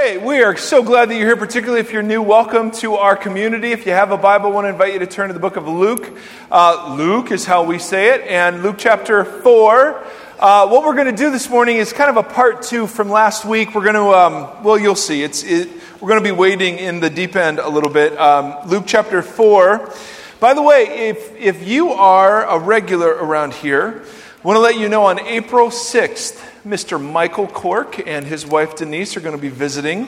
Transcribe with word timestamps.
Hey, 0.00 0.16
we 0.16 0.42
are 0.44 0.56
so 0.56 0.80
glad 0.80 1.08
that 1.08 1.16
you're 1.16 1.26
here, 1.26 1.36
particularly 1.36 1.80
if 1.80 1.92
you're 1.92 2.04
new. 2.04 2.22
Welcome 2.22 2.70
to 2.70 2.94
our 2.94 3.16
community. 3.16 3.72
If 3.72 3.84
you 3.84 3.90
have 3.90 4.12
a 4.12 4.16
Bible, 4.16 4.46
I 4.46 4.50
want 4.50 4.64
to 4.66 4.68
invite 4.68 4.92
you 4.92 5.00
to 5.00 5.08
turn 5.08 5.26
to 5.26 5.34
the 5.34 5.40
book 5.40 5.56
of 5.56 5.66
Luke. 5.66 6.16
Uh, 6.52 6.94
Luke 6.96 7.32
is 7.32 7.44
how 7.44 7.64
we 7.64 7.80
say 7.80 8.14
it, 8.14 8.20
and 8.20 8.62
Luke 8.62 8.76
chapter 8.78 9.24
4. 9.24 10.04
Uh, 10.38 10.68
what 10.68 10.84
we're 10.84 10.94
going 10.94 11.10
to 11.10 11.16
do 11.16 11.32
this 11.32 11.50
morning 11.50 11.78
is 11.78 11.92
kind 11.92 12.08
of 12.08 12.16
a 12.16 12.22
part 12.22 12.62
two 12.62 12.86
from 12.86 13.08
last 13.08 13.44
week. 13.44 13.74
We're 13.74 13.82
going 13.82 13.96
to, 13.96 14.16
um, 14.16 14.62
well, 14.62 14.78
you'll 14.78 14.94
see. 14.94 15.24
It's, 15.24 15.42
it, 15.42 15.68
we're 16.00 16.08
going 16.08 16.22
to 16.22 16.24
be 16.24 16.30
wading 16.30 16.78
in 16.78 17.00
the 17.00 17.10
deep 17.10 17.34
end 17.34 17.58
a 17.58 17.68
little 17.68 17.90
bit. 17.90 18.16
Um, 18.16 18.54
Luke 18.68 18.84
chapter 18.86 19.20
4. 19.20 19.92
By 20.38 20.54
the 20.54 20.62
way, 20.62 21.08
if, 21.08 21.36
if 21.36 21.66
you 21.66 21.88
are 21.90 22.46
a 22.46 22.56
regular 22.56 23.08
around 23.08 23.52
here, 23.52 24.04
I 24.38 24.46
want 24.46 24.54
to 24.54 24.60
let 24.60 24.78
you 24.78 24.88
know 24.88 25.06
on 25.06 25.18
April 25.18 25.68
6th, 25.68 26.40
Mr. 26.64 27.02
Michael 27.02 27.48
Cork 27.48 28.06
and 28.06 28.24
his 28.24 28.46
wife 28.46 28.76
Denise 28.76 29.16
are 29.16 29.20
going 29.20 29.34
to 29.34 29.42
be 29.42 29.48
visiting 29.48 30.04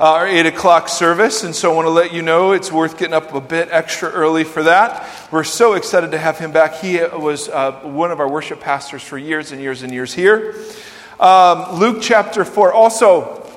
uh, 0.00 0.14
our 0.14 0.26
8 0.26 0.46
o'clock 0.46 0.88
service. 0.88 1.44
And 1.44 1.54
so 1.54 1.70
I 1.70 1.76
want 1.76 1.86
to 1.86 1.90
let 1.90 2.12
you 2.12 2.22
know 2.22 2.50
it's 2.50 2.72
worth 2.72 2.98
getting 2.98 3.14
up 3.14 3.32
a 3.34 3.40
bit 3.40 3.68
extra 3.70 4.10
early 4.10 4.42
for 4.42 4.64
that. 4.64 5.08
We're 5.30 5.44
so 5.44 5.74
excited 5.74 6.10
to 6.10 6.18
have 6.18 6.40
him 6.40 6.50
back. 6.50 6.80
He 6.80 6.98
was 6.98 7.48
uh, 7.48 7.70
one 7.84 8.10
of 8.10 8.18
our 8.18 8.28
worship 8.28 8.58
pastors 8.58 9.04
for 9.04 9.16
years 9.16 9.52
and 9.52 9.62
years 9.62 9.84
and 9.84 9.92
years 9.92 10.12
here. 10.12 10.56
Um, 11.20 11.78
Luke 11.78 11.98
chapter 12.00 12.44
4. 12.44 12.72
Also, 12.72 13.48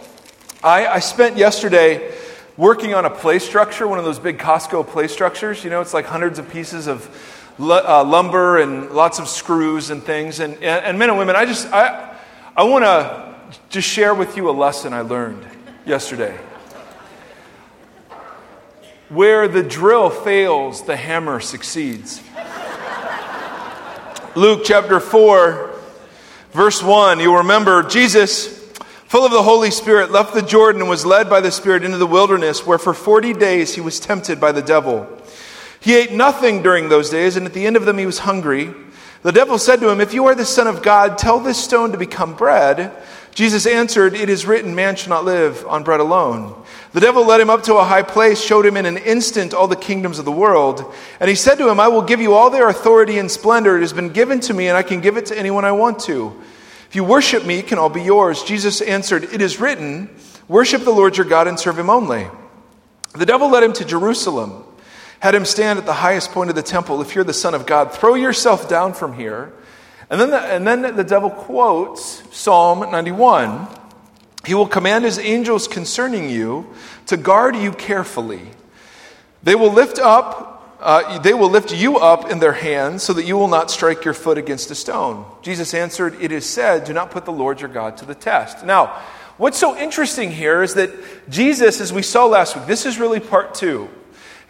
I, 0.64 0.86
I 0.86 1.00
spent 1.00 1.36
yesterday 1.36 2.16
working 2.58 2.94
on 2.94 3.06
a 3.06 3.10
play 3.10 3.40
structure, 3.40 3.88
one 3.88 3.98
of 3.98 4.06
those 4.06 4.20
big 4.20 4.38
Costco 4.38 4.86
play 4.86 5.08
structures. 5.08 5.64
You 5.64 5.72
know, 5.72 5.82
it's 5.82 5.96
like 5.96 6.06
hundreds 6.06 6.38
of 6.38 6.48
pieces 6.52 6.86
of 6.86 7.10
uh, 7.62 8.04
lumber 8.04 8.58
and 8.58 8.92
lots 8.92 9.20
of 9.20 9.28
screws 9.28 9.90
and 9.90 10.02
things. 10.04 10.40
And, 10.40 10.56
and, 10.56 10.86
and 10.86 11.00
men 11.00 11.10
and 11.10 11.18
women, 11.18 11.36
I 11.36 11.46
just, 11.46 11.68
I, 11.68 12.18
I 12.56 12.64
want 12.64 12.84
to 12.84 13.36
just 13.70 13.88
share 13.88 14.14
with 14.14 14.38
you 14.38 14.50
a 14.50 14.52
lesson 14.52 14.94
I 14.94 15.02
learned 15.02 15.46
yesterday. 15.86 16.38
Where 19.10 19.48
the 19.48 19.64
drill 19.64 20.10
fails, 20.10 20.84
the 20.84 20.96
hammer 20.96 21.40
succeeds. 21.40 22.22
Luke 24.36 24.62
chapter 24.64 25.02
4, 25.02 25.76
verse 26.54 26.82
1, 26.82 27.20
you'll 27.20 27.38
remember 27.38 27.84
Jesus, 27.84 28.48
full 29.08 29.26
of 29.26 29.34
the 29.34 29.44
Holy 29.44 29.72
Spirit, 29.72 30.10
left 30.10 30.34
the 30.34 30.42
Jordan 30.42 30.82
and 30.82 30.90
was 30.90 31.06
led 31.06 31.30
by 31.30 31.42
the 31.42 31.52
Spirit 31.52 31.84
into 31.84 31.98
the 31.98 32.08
wilderness, 32.08 32.66
where 32.66 32.78
for 32.78 32.94
40 32.94 33.34
days 33.34 33.76
he 33.76 33.82
was 33.82 34.00
tempted 34.00 34.40
by 34.40 34.54
the 34.54 34.62
devil. 34.62 35.21
He 35.82 35.96
ate 35.96 36.12
nothing 36.12 36.62
during 36.62 36.90
those 36.90 37.10
days, 37.10 37.36
and 37.36 37.46
at 37.46 37.54
the 37.54 37.66
end 37.66 37.76
of 37.76 37.86
them 37.86 37.98
he 37.98 38.06
was 38.06 38.20
hungry. 38.20 38.72
The 39.24 39.32
devil 39.32 39.58
said 39.58 39.80
to 39.82 39.90
him, 39.90 40.00
If 40.00 40.14
you 40.14 40.28
are 40.28 40.36
the 40.36 40.46
Son 40.46 40.68
of 40.68 40.84
God, 40.84 41.18
tell 41.18 41.40
this 41.40 41.62
stone 41.62 41.92
to 41.92 41.98
become 41.98 42.36
bread. 42.36 42.92
Jesus 43.34 43.66
answered, 43.66 44.14
It 44.14 44.30
is 44.30 44.46
written, 44.46 44.76
Man 44.76 44.96
shall 44.96 45.10
not 45.10 45.26
live 45.26 45.66
on 45.66 45.84
bread 45.84 46.00
alone. 46.00 46.56
The 46.94 47.00
devil 47.00 47.26
led 47.26 47.42
him 47.42 47.50
up 47.50 47.64
to 47.64 47.76
a 47.76 47.84
high 47.84 48.04
place, 48.04 48.40
showed 48.40 48.66
him 48.66 48.78
in 48.78 48.86
an 48.86 48.98
instant 48.98 49.56
all 49.56 49.68
the 49.68 49.76
kingdoms 49.76 50.20
of 50.20 50.26
the 50.26 50.32
world. 50.32 50.94
And 51.20 51.30
he 51.30 51.36
said 51.36 51.56
to 51.56 51.70
him, 51.70 51.80
I 51.80 51.88
will 51.88 52.04
give 52.04 52.22
you 52.22 52.34
all 52.34 52.52
their 52.52 52.70
authority 52.70 53.18
and 53.18 53.32
splendor. 53.32 53.78
It 53.78 53.82
has 53.82 53.94
been 53.94 54.10
given 54.10 54.40
to 54.42 54.54
me, 54.54 54.68
and 54.68 54.78
I 54.78 54.84
can 54.84 55.02
give 55.02 55.18
it 55.18 55.28
to 55.28 55.38
anyone 55.38 55.66
I 55.66 55.72
want 55.72 56.00
to. 56.02 56.40
If 56.90 56.96
you 56.96 57.04
worship 57.04 57.44
me, 57.44 57.58
it 57.58 57.68
can 57.68 57.80
all 57.80 57.90
be 57.90 58.04
yours. 58.04 58.44
Jesus 58.44 58.82
answered, 58.82 59.24
It 59.24 59.42
is 59.42 59.60
written, 59.60 60.16
Worship 60.48 60.84
the 60.84 60.92
Lord 60.92 61.18
your 61.18 61.26
God 61.26 61.48
and 61.48 61.60
serve 61.60 61.80
him 61.80 61.90
only. 61.90 62.28
The 63.14 63.26
devil 63.26 63.50
led 63.50 63.64
him 63.64 63.74
to 63.74 63.86
Jerusalem 63.86 64.66
had 65.22 65.36
him 65.36 65.46
stand 65.46 65.78
at 65.78 65.86
the 65.86 65.94
highest 65.94 66.32
point 66.32 66.50
of 66.50 66.56
the 66.56 66.64
temple. 66.64 67.00
If 67.00 67.14
you're 67.14 67.24
the 67.24 67.32
Son 67.32 67.54
of 67.54 67.68
God, 67.68 67.94
throw 67.94 68.16
yourself 68.16 68.68
down 68.68 68.94
from 68.94 69.14
here. 69.14 69.54
And 70.10 70.20
then 70.20 70.32
the, 70.32 70.40
and 70.40 70.68
then 70.68 70.96
the 70.96 71.04
devil 71.04 71.30
quotes 71.30 72.24
Psalm 72.36 72.80
91 72.92 73.68
He 74.46 74.56
will 74.56 74.68
command 74.68 75.06
his 75.06 75.20
angels 75.20 75.68
concerning 75.68 76.30
you 76.30 76.74
to 77.06 77.18
guard 77.18 77.56
you 77.56 77.72
carefully. 77.72 78.42
They 79.44 79.56
will 79.56 79.72
lift 79.72 80.00
up. 80.00 80.50
Uh, 80.80 81.20
they 81.20 81.36
will 81.36 81.50
lift 81.50 81.72
you 81.72 81.98
up 81.98 82.32
in 82.32 82.40
their 82.40 82.54
hands 82.54 83.04
so 83.04 83.14
that 83.14 83.24
you 83.24 83.38
will 83.38 83.48
not 83.48 83.70
strike 83.70 84.04
your 84.04 84.16
foot 84.16 84.40
against 84.40 84.72
a 84.72 84.76
stone. 84.76 85.24
Jesus 85.44 85.76
answered, 85.76 86.20
It 86.20 86.32
is 86.32 86.50
said, 86.50 86.86
Do 86.86 86.94
not 86.94 87.12
put 87.12 87.26
the 87.26 87.32
Lord 87.32 87.62
your 87.62 87.70
God 87.70 87.98
to 87.98 88.06
the 88.06 88.16
test. 88.16 88.66
Now, 88.66 89.00
what's 89.38 89.60
so 89.60 89.78
interesting 89.78 90.32
here 90.32 90.64
is 90.64 90.74
that 90.74 90.90
Jesus, 91.30 91.80
as 91.80 91.94
we 91.94 92.02
saw 92.02 92.26
last 92.26 92.56
week, 92.56 92.66
this 92.66 92.88
is 92.88 92.98
really 92.98 93.20
part 93.20 93.54
two. 93.54 93.88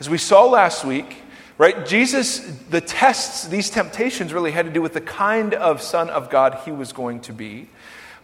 As 0.01 0.09
we 0.09 0.17
saw 0.17 0.45
last 0.45 0.84
week, 0.84 1.17
right, 1.59 1.85
Jesus, 1.85 2.39
the 2.72 2.81
tests, 2.81 3.45
these 3.45 3.69
temptations 3.69 4.34
really 4.34 4.50
had 4.50 4.66
to 4.66 4.72
do 4.72 4.81
with 4.81 4.94
the 4.94 5.00
kind 5.00 5.53
of 5.53 5.79
Son 5.79 6.09
of 6.09 6.31
God 6.31 6.57
he 6.66 6.72
was 6.72 6.91
going 6.91 7.19
to 7.19 7.34
be. 7.34 7.69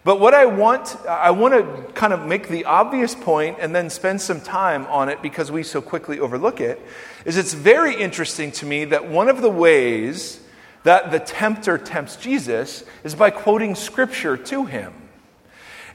But 0.03 0.19
what 0.19 0.33
I 0.33 0.47
want, 0.47 0.95
I 1.07 1.29
want 1.29 1.53
to 1.53 1.93
kind 1.93 2.13
of 2.13 2.25
make 2.25 2.47
the 2.47 2.65
obvious 2.65 3.13
point 3.13 3.57
and 3.59 3.75
then 3.75 3.91
spend 3.91 4.21
some 4.21 4.41
time 4.41 4.87
on 4.87 5.07
it 5.07 5.21
because 5.21 5.51
we 5.51 5.61
so 5.61 5.79
quickly 5.79 6.19
overlook 6.19 6.61
it, 6.61 6.81
is 7.25 7.37
it's 7.37 7.53
very 7.53 7.95
interesting 7.95 8.51
to 8.53 8.65
me 8.65 8.85
that 8.85 9.07
one 9.07 9.29
of 9.29 9.43
the 9.43 9.51
ways 9.51 10.39
that 10.81 11.11
the 11.11 11.19
tempter 11.19 11.77
tempts 11.77 12.15
Jesus 12.15 12.83
is 13.03 13.13
by 13.13 13.29
quoting 13.29 13.75
scripture 13.75 14.35
to 14.35 14.65
him. 14.65 14.95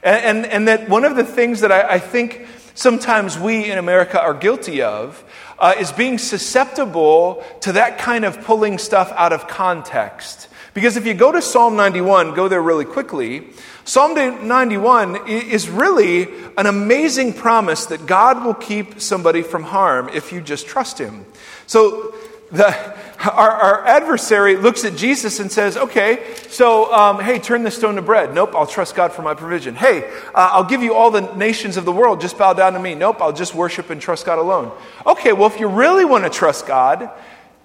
And, 0.01 0.37
and, 0.37 0.45
and 0.45 0.67
that 0.69 0.87
one 0.87 1.03
of 1.03 1.17
the 1.17 1.25
things 1.25 1.59
that 1.59 1.73
I, 1.73 1.95
I 1.95 1.99
think 1.99 2.47
sometimes 2.73 3.37
we 3.37 3.71
in 3.71 3.77
America 3.77 4.21
are 4.21 4.33
guilty 4.33 4.81
of 4.81 5.23
uh, 5.59 5.73
is 5.79 5.91
being 5.91 6.17
susceptible 6.17 7.43
to 7.61 7.73
that 7.73 7.97
kind 7.97 8.25
of 8.25 8.41
pulling 8.43 8.77
stuff 8.77 9.11
out 9.15 9.33
of 9.33 9.47
context. 9.47 10.47
Because 10.73 10.97
if 10.97 11.05
you 11.05 11.13
go 11.13 11.31
to 11.31 11.41
Psalm 11.41 11.75
91, 11.75 12.33
go 12.33 12.47
there 12.47 12.61
really 12.61 12.85
quickly, 12.85 13.47
Psalm 13.85 14.15
91 14.15 15.27
is 15.27 15.69
really 15.69 16.23
an 16.57 16.65
amazing 16.65 17.33
promise 17.33 17.85
that 17.87 18.05
God 18.05 18.43
will 18.43 18.53
keep 18.53 18.99
somebody 18.99 19.41
from 19.41 19.63
harm 19.63 20.09
if 20.09 20.31
you 20.31 20.41
just 20.41 20.65
trust 20.67 20.97
Him. 20.97 21.25
So 21.67 22.15
the, 22.53 22.95
our, 23.31 23.51
our, 23.51 23.85
adversary 23.85 24.57
looks 24.57 24.85
at 24.85 24.95
Jesus 24.95 25.39
and 25.39 25.51
says, 25.51 25.75
Okay, 25.75 26.35
so, 26.49 26.93
um, 26.93 27.19
hey, 27.19 27.39
turn 27.39 27.63
the 27.63 27.71
stone 27.71 27.95
to 27.95 28.01
bread. 28.01 28.33
Nope, 28.33 28.53
I'll 28.55 28.67
trust 28.67 28.95
God 28.95 29.11
for 29.11 29.23
my 29.23 29.33
provision. 29.33 29.75
Hey, 29.75 30.03
uh, 30.35 30.49
I'll 30.53 30.63
give 30.63 30.83
you 30.83 30.93
all 30.93 31.09
the 31.09 31.33
nations 31.35 31.77
of 31.77 31.85
the 31.85 31.91
world. 31.91 32.21
Just 32.21 32.37
bow 32.37 32.53
down 32.53 32.73
to 32.73 32.79
me. 32.79 32.93
Nope, 32.93 33.21
I'll 33.21 33.33
just 33.33 33.55
worship 33.55 33.89
and 33.89 33.99
trust 33.99 34.25
God 34.25 34.37
alone. 34.37 34.71
Okay, 35.05 35.33
well, 35.33 35.47
if 35.47 35.59
you 35.59 35.67
really 35.67 36.05
want 36.05 36.25
to 36.25 36.29
trust 36.29 36.67
God, 36.67 37.09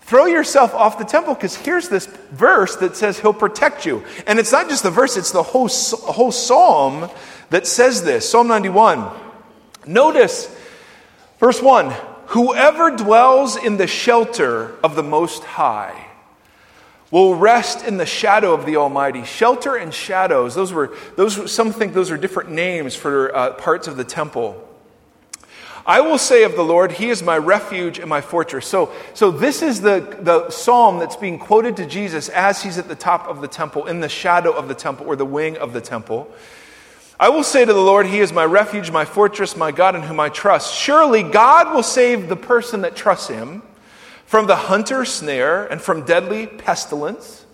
throw 0.03 0.25
yourself 0.25 0.75
off 0.75 0.97
the 0.97 1.05
temple 1.05 1.35
because 1.35 1.55
here's 1.55 1.91
this 1.91 2.07
verse 2.07 2.77
that 2.77 2.97
says 2.97 3.19
he'll 3.21 3.35
protect 3.35 3.85
you. 3.85 4.03
And 4.27 4.39
it's 4.39 4.53
not 4.53 4.71
just 4.71 4.83
the 4.83 4.91
verse, 4.91 5.19
it's 5.19 5.33
the 5.33 5.43
whole, 5.43 5.69
whole 5.69 6.33
psalm 6.33 7.11
that 7.51 7.67
says 7.67 8.03
this 8.03 8.29
Psalm 8.29 8.49
91. 8.49 9.07
Notice 9.87 10.55
verse 11.39 11.61
1 11.61 11.95
Whoever 12.29 12.91
dwells 12.91 13.57
in 13.57 13.79
the 13.79 13.87
shelter 13.87 14.77
of 14.85 14.95
the 14.97 15.03
Most 15.03 15.45
High 15.45 16.09
will 17.11 17.35
rest 17.35 17.87
in 17.87 17.97
the 17.97 18.05
shadow 18.05 18.53
of 18.53 18.67
the 18.67 18.77
Almighty. 18.77 19.25
Shelter 19.25 19.77
and 19.77 19.95
shadows, 19.95 20.55
those 20.55 20.71
were, 20.71 20.95
those, 21.17 21.51
some 21.51 21.73
think 21.73 21.95
those 21.95 22.11
are 22.11 22.19
different 22.19 22.51
names 22.51 22.95
for 22.95 23.35
uh, 23.35 23.55
parts 23.55 23.89
of 23.89 23.97
the 23.97 24.05
temple. 24.05 24.63
I 25.87 26.03
will 26.03 26.19
say 26.19 26.45
of 26.45 26.55
the 26.55 26.63
Lord, 26.63 26.93
He 26.93 27.09
is 27.09 27.23
my 27.23 27.39
refuge 27.39 27.99
and 27.99 28.11
my 28.11 28.21
fortress. 28.21 28.67
So, 28.67 28.93
so 29.15 29.31
this 29.31 29.63
is 29.63 29.81
the, 29.81 30.19
the 30.21 30.51
psalm 30.51 30.99
that's 30.99 31.17
being 31.17 31.39
quoted 31.39 31.79
to 31.79 31.87
Jesus 31.87 32.29
as 32.29 32.63
he's 32.63 32.77
at 32.77 32.89
the 32.89 32.95
top 32.95 33.27
of 33.27 33.41
the 33.41 33.49
temple, 33.49 33.87
in 33.87 34.01
the 34.01 34.09
shadow 34.11 34.53
of 34.53 34.69
the 34.69 34.75
temple, 34.75 35.07
or 35.07 35.17
the 35.17 35.25
wing 35.25 35.57
of 35.57 35.73
the 35.73 35.81
temple. 35.81 36.31
I 37.21 37.31
will 37.31 37.43
say 37.43 37.65
to 37.65 37.73
the 37.73 37.81
Lord, 37.81 38.07
He 38.07 38.21
is 38.21 38.33
my 38.33 38.45
refuge, 38.45 38.91
my 38.91 39.05
fortress, 39.05 39.57
my 39.57 39.73
God 39.73 39.97
in 39.97 40.03
whom 40.03 40.21
I 40.21 40.29
trust. 40.29 40.75
Surely 40.75 41.23
God 41.25 41.75
will 41.75 41.83
save 41.83 42.29
the 42.29 42.37
person 42.37 42.83
that 42.83 42.95
trusts 42.95 43.29
Him 43.29 43.63
from 44.25 44.47
the 44.47 44.55
hunter's 44.55 45.13
snare 45.13 45.67
and 45.67 45.81
from 45.81 46.05
deadly 46.05 46.47
pestilence, 46.47 47.45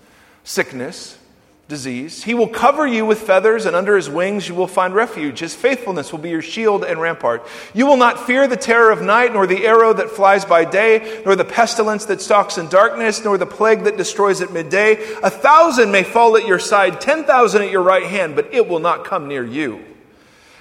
sickness, 0.43 1.19
disease. 1.67 2.23
He 2.23 2.35
will 2.35 2.49
cover 2.49 2.87
you 2.87 3.07
with 3.07 3.23
feathers, 3.23 3.65
and 3.65 3.75
under 3.75 3.97
his 3.97 4.11
wings 4.11 4.47
you 4.47 4.55
will 4.55 4.67
find 4.67 4.95
refuge. 4.95 5.39
His 5.39 5.55
faithfulness 5.55 6.13
will 6.13 6.19
be 6.19 6.31
your 6.31 6.43
shield 6.43 6.85
and 6.85 7.01
rampart. 7.01 7.47
You 7.73 7.87
will 7.87 7.97
not 7.97 8.27
fear 8.27 8.47
the 8.47 8.57
terror 8.57 8.91
of 8.91 9.01
night, 9.01 9.33
nor 9.33 9.47
the 9.47 9.67
arrow 9.67 9.93
that 9.95 10.11
flies 10.11 10.45
by 10.45 10.65
day, 10.65 11.23
nor 11.25 11.37
the 11.37 11.45
pestilence 11.45 12.05
that 12.07 12.21
stalks 12.21 12.59
in 12.59 12.69
darkness, 12.69 13.25
nor 13.25 13.39
the 13.39 13.47
plague 13.47 13.85
that 13.85 13.97
destroys 13.97 14.43
at 14.43 14.53
midday. 14.53 14.93
A 15.23 15.31
thousand 15.31 15.91
may 15.91 16.03
fall 16.03 16.37
at 16.37 16.47
your 16.47 16.59
side, 16.59 17.01
ten 17.01 17.25
thousand 17.25 17.63
at 17.63 17.71
your 17.71 17.83
right 17.83 18.07
hand, 18.07 18.37
but 18.37 18.53
it 18.53 18.69
will 18.69 18.81
not 18.81 19.05
come 19.05 19.27
near 19.27 19.45
you. 19.45 19.83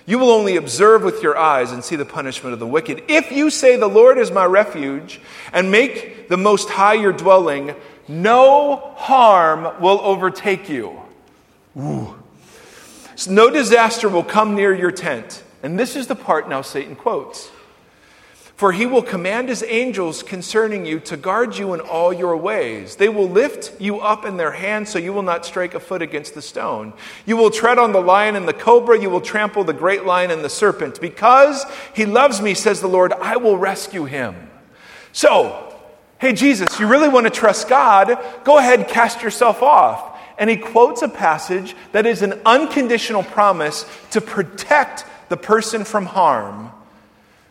You 0.06 0.20
will 0.20 0.32
only 0.32 0.58
observe 0.58 1.04
with 1.04 1.24
your 1.24 1.38
eyes 1.38 1.72
and 1.72 1.84
see 1.84 1.96
the 1.96 2.06
punishment 2.06 2.54
of 2.54 2.60
the 2.60 2.68
wicked. 2.68 3.04
If 3.08 3.32
you 3.32 3.50
say, 3.50 3.78
The 3.78 3.88
Lord 3.88 4.18
is 4.18 4.32
my 4.32 4.46
refuge, 4.46 5.22
and 5.54 5.72
make 5.72 6.28
the 6.28 6.38
Most 6.38 6.70
High 6.70 6.96
your 6.96 7.14
dwelling, 7.14 7.74
no 8.08 8.94
harm 8.96 9.82
will 9.82 10.00
overtake 10.02 10.70
you. 10.70 11.00
Ooh. 11.78 12.16
So 13.16 13.32
no 13.32 13.50
disaster 13.50 14.10
will 14.10 14.24
come 14.24 14.56
near 14.56 14.74
your 14.74 14.92
tent. 14.92 15.44
And 15.62 15.80
this 15.80 15.96
is 15.96 16.08
the 16.08 16.16
part 16.16 16.50
now 16.50 16.62
Satan 16.62 16.96
quotes. 16.96 17.50
For 18.56 18.72
he 18.72 18.86
will 18.86 19.02
command 19.02 19.50
his 19.50 19.64
angels 19.68 20.22
concerning 20.22 20.86
you 20.86 21.00
to 21.02 21.18
guard 21.18 21.58
you 21.58 21.74
in 21.74 21.80
all 21.80 22.14
your 22.14 22.38
ways. 22.38 22.98
They 22.98 23.10
will 23.10 23.28
lift 23.28 23.80
you 23.82 24.00
up 24.00 24.26
in 24.26 24.38
their 24.38 24.52
hands 24.52 24.90
so 24.90 25.00
you 25.00 25.12
will 25.12 25.24
not 25.24 25.46
strike 25.46 25.74
a 25.74 25.80
foot 25.80 26.02
against 26.02 26.36
the 26.36 26.42
stone. 26.42 26.94
You 27.26 27.36
will 27.36 27.50
tread 27.50 27.80
on 27.80 27.94
the 27.94 28.02
lion 28.02 28.36
and 28.36 28.48
the 28.48 28.54
cobra. 28.54 29.02
You 29.02 29.10
will 29.10 29.22
trample 29.22 29.64
the 29.64 29.74
great 29.74 30.06
lion 30.06 30.30
and 30.30 30.44
the 30.44 30.50
serpent. 30.50 31.02
Because 31.02 31.66
he 31.96 32.06
loves 32.06 32.42
me, 32.42 32.54
says 32.54 32.80
the 32.80 32.88
Lord, 32.88 33.12
I 33.12 33.38
will 33.38 33.58
rescue 33.58 34.06
him. 34.06 34.36
So, 35.14 35.73
hey, 36.20 36.34
Jesus, 36.34 36.80
you 36.80 36.88
really 36.88 37.10
want 37.10 37.26
to 37.26 37.30
trust 37.30 37.68
God? 37.68 38.18
Go 38.44 38.58
ahead, 38.58 38.88
cast 38.88 39.22
yourself 39.22 39.62
off. 39.62 40.20
And 40.38 40.50
he 40.50 40.58
quotes 40.58 41.02
a 41.02 41.10
passage 41.10 41.76
that 41.92 42.06
is 42.06 42.22
an 42.22 42.40
unconditional 42.46 43.24
promise 43.24 43.86
to 44.12 44.22
protect 44.22 45.06
the 45.30 45.38
person 45.38 45.84
from 45.84 46.06
harm 46.06 46.72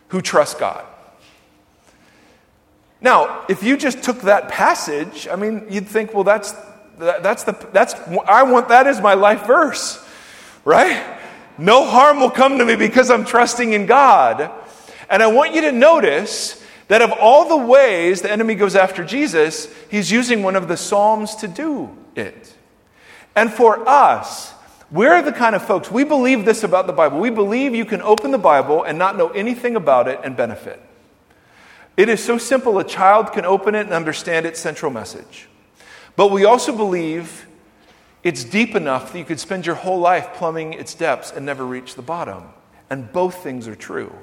who 0.09 0.21
trusts 0.21 0.59
God. 0.59 0.85
Now, 3.01 3.45
if 3.49 3.63
you 3.63 3.75
just 3.75 4.01
took 4.03 4.21
that 4.21 4.47
passage, 4.47 5.27
I 5.27 5.35
mean, 5.35 5.65
you'd 5.69 5.87
think, 5.87 6.13
well, 6.13 6.23
that's, 6.23 6.53
that's 6.97 7.43
the, 7.43 7.51
that's, 7.73 7.93
I 8.27 8.43
want 8.43 8.69
that 8.69 8.87
as 8.87 9.01
my 9.01 9.13
life 9.13 9.45
verse, 9.45 10.03
right? 10.63 11.19
No 11.57 11.85
harm 11.85 12.19
will 12.19 12.31
come 12.31 12.57
to 12.57 12.65
me 12.65 12.75
because 12.75 13.11
I'm 13.11 13.25
trusting 13.25 13.73
in 13.73 13.85
God. 13.85 14.49
And 15.09 15.21
I 15.21 15.27
want 15.27 15.53
you 15.53 15.61
to 15.61 15.71
notice 15.71 16.62
that 16.87 17.01
of 17.01 17.11
all 17.11 17.47
the 17.47 17.65
ways 17.65 18.21
the 18.21 18.31
enemy 18.31 18.55
goes 18.55 18.75
after 18.75 19.03
Jesus, 19.03 19.67
he's 19.89 20.11
using 20.11 20.43
one 20.43 20.55
of 20.55 20.67
the 20.67 20.77
Psalms 20.77 21.35
to 21.37 21.47
do 21.47 21.95
it. 22.15 22.53
And 23.35 23.51
for 23.51 23.87
us, 23.87 24.53
we're 24.91 25.21
the 25.21 25.31
kind 25.31 25.55
of 25.55 25.65
folks, 25.65 25.89
we 25.89 26.03
believe 26.03 26.45
this 26.45 26.63
about 26.63 26.85
the 26.85 26.93
Bible. 26.93 27.19
We 27.19 27.31
believe 27.31 27.73
you 27.73 27.85
can 27.85 28.01
open 28.01 28.31
the 28.31 28.37
Bible 28.37 28.83
and 28.83 28.97
not 28.97 29.17
know 29.17 29.29
anything 29.29 29.75
about 29.75 30.07
it 30.07 30.19
and 30.23 30.37
benefit. 30.37 30.79
It 31.97 32.09
is 32.09 32.23
so 32.23 32.37
simple, 32.37 32.77
a 32.79 32.83
child 32.83 33.33
can 33.33 33.45
open 33.45 33.75
it 33.75 33.81
and 33.81 33.93
understand 33.93 34.45
its 34.45 34.59
central 34.59 34.91
message. 34.91 35.47
But 36.15 36.31
we 36.31 36.45
also 36.45 36.75
believe 36.75 37.47
it's 38.23 38.43
deep 38.43 38.75
enough 38.75 39.11
that 39.11 39.19
you 39.19 39.25
could 39.25 39.39
spend 39.39 39.65
your 39.65 39.75
whole 39.75 39.99
life 39.99 40.33
plumbing 40.35 40.73
its 40.73 40.93
depths 40.93 41.31
and 41.31 41.45
never 41.45 41.65
reach 41.65 41.95
the 41.95 42.01
bottom. 42.01 42.45
And 42.89 43.11
both 43.11 43.43
things 43.43 43.67
are 43.67 43.75
true. 43.75 44.13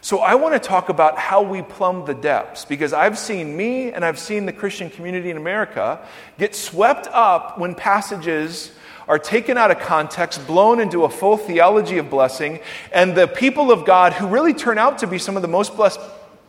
So 0.00 0.20
I 0.20 0.36
want 0.36 0.54
to 0.54 0.60
talk 0.60 0.88
about 0.88 1.18
how 1.18 1.42
we 1.42 1.62
plumb 1.62 2.06
the 2.06 2.14
depths 2.14 2.64
because 2.64 2.92
I've 2.92 3.18
seen 3.18 3.56
me 3.56 3.92
and 3.92 4.04
I've 4.04 4.18
seen 4.18 4.46
the 4.46 4.52
Christian 4.52 4.90
community 4.90 5.30
in 5.30 5.36
America 5.36 6.00
get 6.38 6.54
swept 6.54 7.08
up 7.08 7.58
when 7.58 7.74
passages 7.74 8.70
are 9.08 9.18
taken 9.18 9.56
out 9.56 9.70
of 9.70 9.78
context, 9.80 10.46
blown 10.46 10.80
into 10.80 11.04
a 11.04 11.08
full 11.08 11.36
theology 11.36 11.98
of 11.98 12.10
blessing, 12.10 12.60
and 12.92 13.16
the 13.16 13.26
people 13.26 13.72
of 13.72 13.84
God 13.84 14.12
who 14.12 14.26
really 14.28 14.52
turn 14.52 14.78
out 14.78 14.98
to 14.98 15.06
be 15.06 15.18
some 15.18 15.34
of 15.34 15.42
the 15.42 15.48
most 15.48 15.74
blessed 15.74 15.98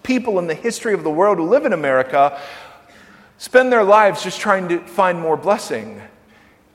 people 0.03 0.37
in 0.39 0.47
the 0.47 0.53
history 0.53 0.93
of 0.93 1.03
the 1.03 1.09
world 1.09 1.37
who 1.37 1.45
live 1.45 1.65
in 1.65 1.73
America 1.73 2.39
spend 3.37 3.71
their 3.71 3.83
lives 3.83 4.21
just 4.21 4.39
trying 4.39 4.67
to 4.67 4.79
find 4.79 5.19
more 5.19 5.37
blessing. 5.37 6.01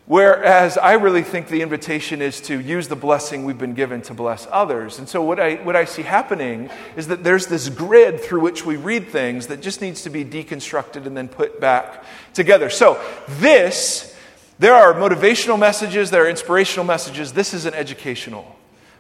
Whereas 0.06 0.76
I 0.76 0.94
really 0.94 1.22
think 1.22 1.48
the 1.48 1.62
invitation 1.62 2.20
is 2.20 2.42
to 2.42 2.60
use 2.60 2.88
the 2.88 2.96
blessing 2.96 3.46
we've 3.46 3.56
been 3.56 3.72
given 3.72 4.02
to 4.02 4.12
bless 4.12 4.46
others. 4.50 4.98
And 4.98 5.08
so, 5.08 5.22
what 5.22 5.40
I, 5.40 5.54
what 5.54 5.76
I 5.76 5.86
see 5.86 6.02
happening 6.02 6.68
is 6.94 7.06
that 7.06 7.24
there's 7.24 7.46
this 7.46 7.70
grid 7.70 8.20
through 8.20 8.40
which 8.40 8.66
we 8.66 8.76
read 8.76 9.08
things 9.08 9.46
that 9.46 9.62
just 9.62 9.80
needs 9.80 10.02
to 10.02 10.10
be 10.10 10.22
deconstructed 10.22 11.06
and 11.06 11.16
then 11.16 11.28
put 11.28 11.58
back 11.58 12.04
together. 12.34 12.68
So, 12.68 13.00
this, 13.28 14.14
there 14.58 14.74
are 14.74 14.92
motivational 14.92 15.58
messages, 15.58 16.10
there 16.10 16.24
are 16.24 16.28
inspirational 16.28 16.84
messages. 16.84 17.32
This 17.32 17.54
is 17.54 17.64
an 17.64 17.72
educational 17.72 18.56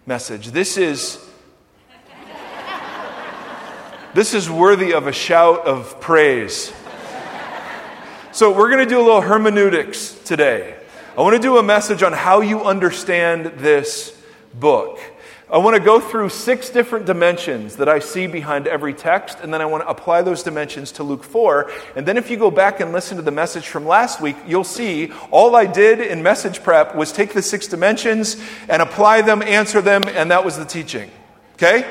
message. 0.06 0.52
This 0.52 0.78
is 0.78 1.22
this 4.14 4.32
is 4.32 4.48
worthy 4.48 4.94
of 4.94 5.06
a 5.06 5.12
shout 5.12 5.66
of 5.66 6.00
praise. 6.00 6.72
So, 8.32 8.56
we're 8.56 8.70
going 8.70 8.82
to 8.82 8.88
do 8.88 8.98
a 8.98 9.04
little 9.04 9.20
hermeneutics 9.20 10.14
today. 10.24 10.76
I 11.16 11.20
want 11.20 11.36
to 11.36 11.40
do 11.40 11.58
a 11.58 11.62
message 11.62 12.02
on 12.02 12.12
how 12.12 12.40
you 12.40 12.64
understand 12.64 13.46
this 13.58 14.20
book. 14.52 14.98
I 15.48 15.58
want 15.58 15.76
to 15.76 15.80
go 15.80 16.00
through 16.00 16.30
six 16.30 16.70
different 16.70 17.06
dimensions 17.06 17.76
that 17.76 17.88
I 17.88 18.00
see 18.00 18.26
behind 18.26 18.66
every 18.66 18.92
text, 18.92 19.38
and 19.40 19.54
then 19.54 19.60
I 19.60 19.66
want 19.66 19.84
to 19.84 19.88
apply 19.88 20.22
those 20.22 20.42
dimensions 20.42 20.90
to 20.92 21.04
Luke 21.04 21.22
4. 21.22 21.70
And 21.94 22.04
then, 22.04 22.16
if 22.16 22.30
you 22.30 22.36
go 22.36 22.50
back 22.50 22.80
and 22.80 22.92
listen 22.92 23.16
to 23.18 23.22
the 23.22 23.30
message 23.30 23.68
from 23.68 23.86
last 23.86 24.20
week, 24.20 24.34
you'll 24.44 24.64
see 24.64 25.12
all 25.30 25.54
I 25.54 25.66
did 25.66 26.00
in 26.00 26.20
message 26.20 26.64
prep 26.64 26.96
was 26.96 27.12
take 27.12 27.32
the 27.32 27.42
six 27.42 27.68
dimensions 27.68 28.36
and 28.68 28.82
apply 28.82 29.22
them, 29.22 29.40
answer 29.40 29.80
them, 29.80 30.02
and 30.08 30.32
that 30.32 30.44
was 30.44 30.58
the 30.58 30.64
teaching. 30.64 31.12
Okay? 31.52 31.88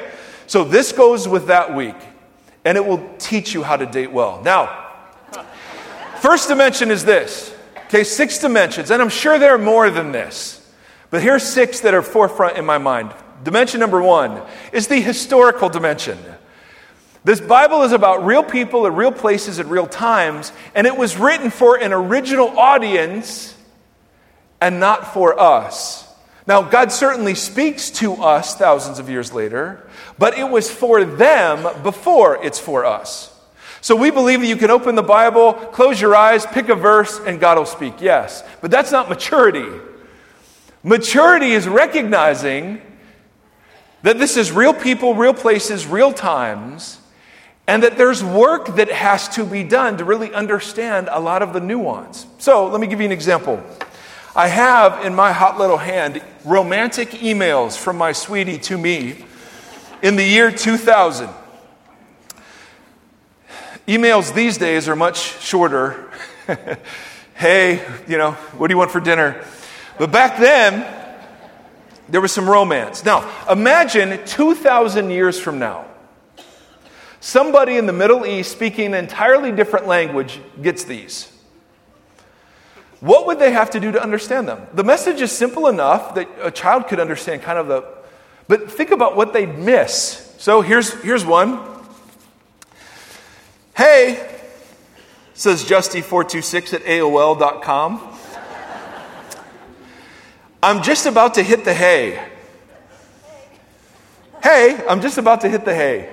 So, 0.47 0.65
this 0.65 0.91
goes 0.91 1.29
with 1.29 1.47
that 1.47 1.73
week 1.73 1.95
and 2.65 2.77
it 2.77 2.85
will 2.85 3.09
teach 3.19 3.53
you 3.53 3.63
how 3.63 3.77
to 3.77 3.85
date 3.85 4.11
well. 4.11 4.41
Now, 4.43 4.91
first 6.19 6.49
dimension 6.49 6.91
is 6.91 7.05
this. 7.05 7.52
Okay, 7.93 8.03
six 8.03 8.39
dimensions, 8.39 8.89
and 8.89 9.03
I'm 9.03 9.09
sure 9.09 9.37
there 9.37 9.53
are 9.53 9.59
more 9.59 9.91
than 9.91 10.11
this. 10.11 10.59
But 11.11 11.21
here's 11.21 11.43
six 11.43 11.81
that 11.81 11.93
are 11.93 12.01
forefront 12.01 12.57
in 12.57 12.65
my 12.65 12.79
mind. 12.79 13.13
Dimension 13.43 13.79
number 13.79 14.01
one 14.01 14.41
is 14.71 14.87
the 14.87 14.99
historical 14.99 15.69
dimension. 15.69 16.17
This 17.23 17.39
Bible 17.39 17.83
is 17.83 17.91
about 17.91 18.25
real 18.25 18.41
people 18.41 18.87
at 18.87 18.93
real 18.93 19.11
places 19.11 19.59
at 19.59 19.67
real 19.67 19.85
times, 19.85 20.51
and 20.73 20.87
it 20.87 20.97
was 20.97 21.17
written 21.17 21.51
for 21.51 21.75
an 21.75 21.93
original 21.93 22.57
audience 22.57 23.55
and 24.59 24.79
not 24.79 25.13
for 25.13 25.39
us. 25.39 26.11
Now, 26.47 26.63
God 26.63 26.91
certainly 26.91 27.35
speaks 27.35 27.91
to 27.91 28.15
us 28.15 28.55
thousands 28.55 28.97
of 28.97 29.07
years 29.07 29.33
later, 29.33 29.87
but 30.17 30.35
it 30.35 30.49
was 30.49 30.67
for 30.71 31.05
them 31.05 31.83
before 31.83 32.43
it's 32.43 32.59
for 32.59 32.85
us. 32.85 33.32
So 33.83 33.97
we 33.97 34.11
believe 34.11 34.39
that 34.39 34.47
you 34.47 34.55
can 34.55 34.71
open 34.71 34.95
the 34.95 35.03
Bible, 35.03 35.51
close 35.55 35.99
your 35.99 36.15
eyes, 36.15 36.45
pick 36.45 36.69
a 36.69 36.75
verse, 36.75 37.19
and 37.19 37.37
God 37.37 37.57
will 37.57 37.65
speak. 37.65 37.95
Yes. 37.99 38.41
But 38.61 38.71
that's 38.71 38.93
not 38.93 39.09
maturity. 39.09 39.67
Maturity 40.83 41.51
is 41.51 41.67
recognizing 41.67 42.81
that 44.03 44.17
this 44.19 44.37
is 44.37 44.53
real 44.53 44.73
people, 44.73 45.15
real 45.15 45.33
places, 45.33 45.85
real 45.85 46.13
times, 46.13 47.01
and 47.67 47.83
that 47.83 47.97
there's 47.97 48.23
work 48.23 48.77
that 48.77 48.89
has 48.89 49.27
to 49.35 49.45
be 49.45 49.65
done 49.65 49.97
to 49.97 50.05
really 50.05 50.33
understand 50.33 51.09
a 51.11 51.19
lot 51.19 51.41
of 51.41 51.51
the 51.51 51.59
nuance. 51.59 52.25
So 52.37 52.67
let 52.67 52.79
me 52.79 52.87
give 52.87 53.01
you 53.01 53.05
an 53.05 53.11
example. 53.11 53.61
I 54.33 54.47
have 54.47 55.05
in 55.05 55.13
my 55.13 55.33
hot 55.33 55.59
little 55.59 55.77
hand 55.77 56.21
romantic 56.45 57.09
emails 57.09 57.77
from 57.77 57.97
my 57.97 58.13
sweetie 58.13 58.59
to 58.59 58.77
me 58.77 59.25
in 60.01 60.15
the 60.15 60.23
year 60.23 60.51
2000. 60.51 61.42
Emails 63.87 64.33
these 64.33 64.57
days 64.57 64.87
are 64.87 64.95
much 64.95 65.41
shorter. 65.41 66.09
hey, 67.35 67.85
you 68.07 68.17
know, 68.17 68.31
what 68.31 68.67
do 68.69 68.73
you 68.73 68.77
want 68.77 68.91
for 68.91 69.01
dinner? 69.01 69.43
But 69.99 70.09
back 70.09 70.39
then, 70.39 70.87
there 72.07 72.21
was 72.21 72.31
some 72.31 72.49
romance. 72.49 73.03
Now, 73.03 73.29
imagine 73.49 74.25
2,000 74.25 75.09
years 75.09 75.37
from 75.37 75.59
now, 75.59 75.85
somebody 77.19 77.75
in 77.75 77.85
the 77.85 77.93
Middle 77.93 78.25
East 78.25 78.53
speaking 78.53 78.87
an 78.87 78.93
entirely 78.93 79.51
different 79.51 79.85
language 79.85 80.39
gets 80.61 80.85
these. 80.85 81.29
What 83.01 83.27
would 83.27 83.37
they 83.37 83.51
have 83.51 83.71
to 83.71 83.81
do 83.81 83.91
to 83.91 84.01
understand 84.01 84.47
them? 84.47 84.65
The 84.73 84.85
message 84.85 85.19
is 85.19 85.33
simple 85.33 85.67
enough 85.67 86.15
that 86.15 86.29
a 86.41 86.51
child 86.51 86.87
could 86.87 87.01
understand 87.01 87.41
kind 87.41 87.59
of 87.59 87.67
the, 87.67 87.83
but 88.47 88.71
think 88.71 88.91
about 88.91 89.17
what 89.17 89.33
they'd 89.33 89.57
miss. 89.57 90.33
So 90.37 90.61
here's, 90.61 90.93
here's 91.01 91.25
one. 91.25 91.72
Hey, 93.75 94.39
says 95.33 95.63
Justy426 95.63 96.73
at 96.73 96.83
AOL.com. 96.83 98.17
I'm 100.61 100.83
just 100.83 101.07
about 101.07 101.33
to 101.35 101.43
hit 101.43 101.65
the 101.65 101.73
hay. 101.73 102.23
Hey, 104.43 104.79
I'm 104.87 105.01
just 105.01 105.17
about 105.17 105.41
to 105.41 105.49
hit 105.49 105.65
the 105.65 105.73
hay. 105.73 106.09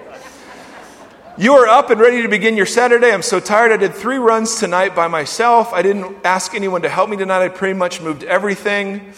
You 1.36 1.54
are 1.54 1.68
up 1.68 1.90
and 1.90 2.00
ready 2.00 2.22
to 2.22 2.28
begin 2.28 2.56
your 2.56 2.66
Saturday. 2.66 3.12
I'm 3.12 3.22
so 3.22 3.40
tired. 3.40 3.72
I 3.72 3.76
did 3.76 3.94
three 3.94 4.16
runs 4.16 4.56
tonight 4.56 4.94
by 4.96 5.08
myself. 5.08 5.72
I 5.72 5.82
didn't 5.82 6.16
ask 6.24 6.54
anyone 6.54 6.82
to 6.82 6.88
help 6.88 7.10
me 7.10 7.16
tonight. 7.16 7.42
I 7.44 7.48
pretty 7.48 7.74
much 7.74 8.00
moved 8.00 8.24
everything. 8.24 9.12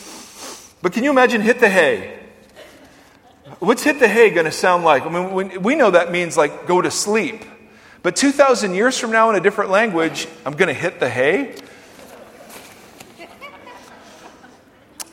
But 0.83 0.93
can 0.93 1.05
you 1.05 1.11
imagine 1.11 1.43
hit 1.43 1.61
the 1.61 1.69
hay? 1.69 2.19
What's 3.61 3.85
hit 3.85 4.01
the 4.01 4.09
hay 4.09 4.31
going 4.31 4.47
to 4.47 4.53
sound 4.53 4.83
like? 4.83 5.07
I 5.07 5.09
mean, 5.09 5.63
we 5.63 5.77
know 5.77 5.93
that 5.93 6.11
means 6.11 6.37
like 6.37 6.67
go 6.67 6.83
to 6.83 6.91
sleep. 6.91 7.45
But 8.03 8.17
2,000 8.17 8.75
years 8.75 8.99
from 8.99 9.13
now 9.13 9.31
in 9.31 9.37
a 9.37 9.41
different 9.41 9.71
language, 9.71 10.27
I'm 10.45 10.55
going 10.55 10.69
to 10.69 10.75
hit 10.75 11.01
the 11.01 11.09
hay? 11.09 11.55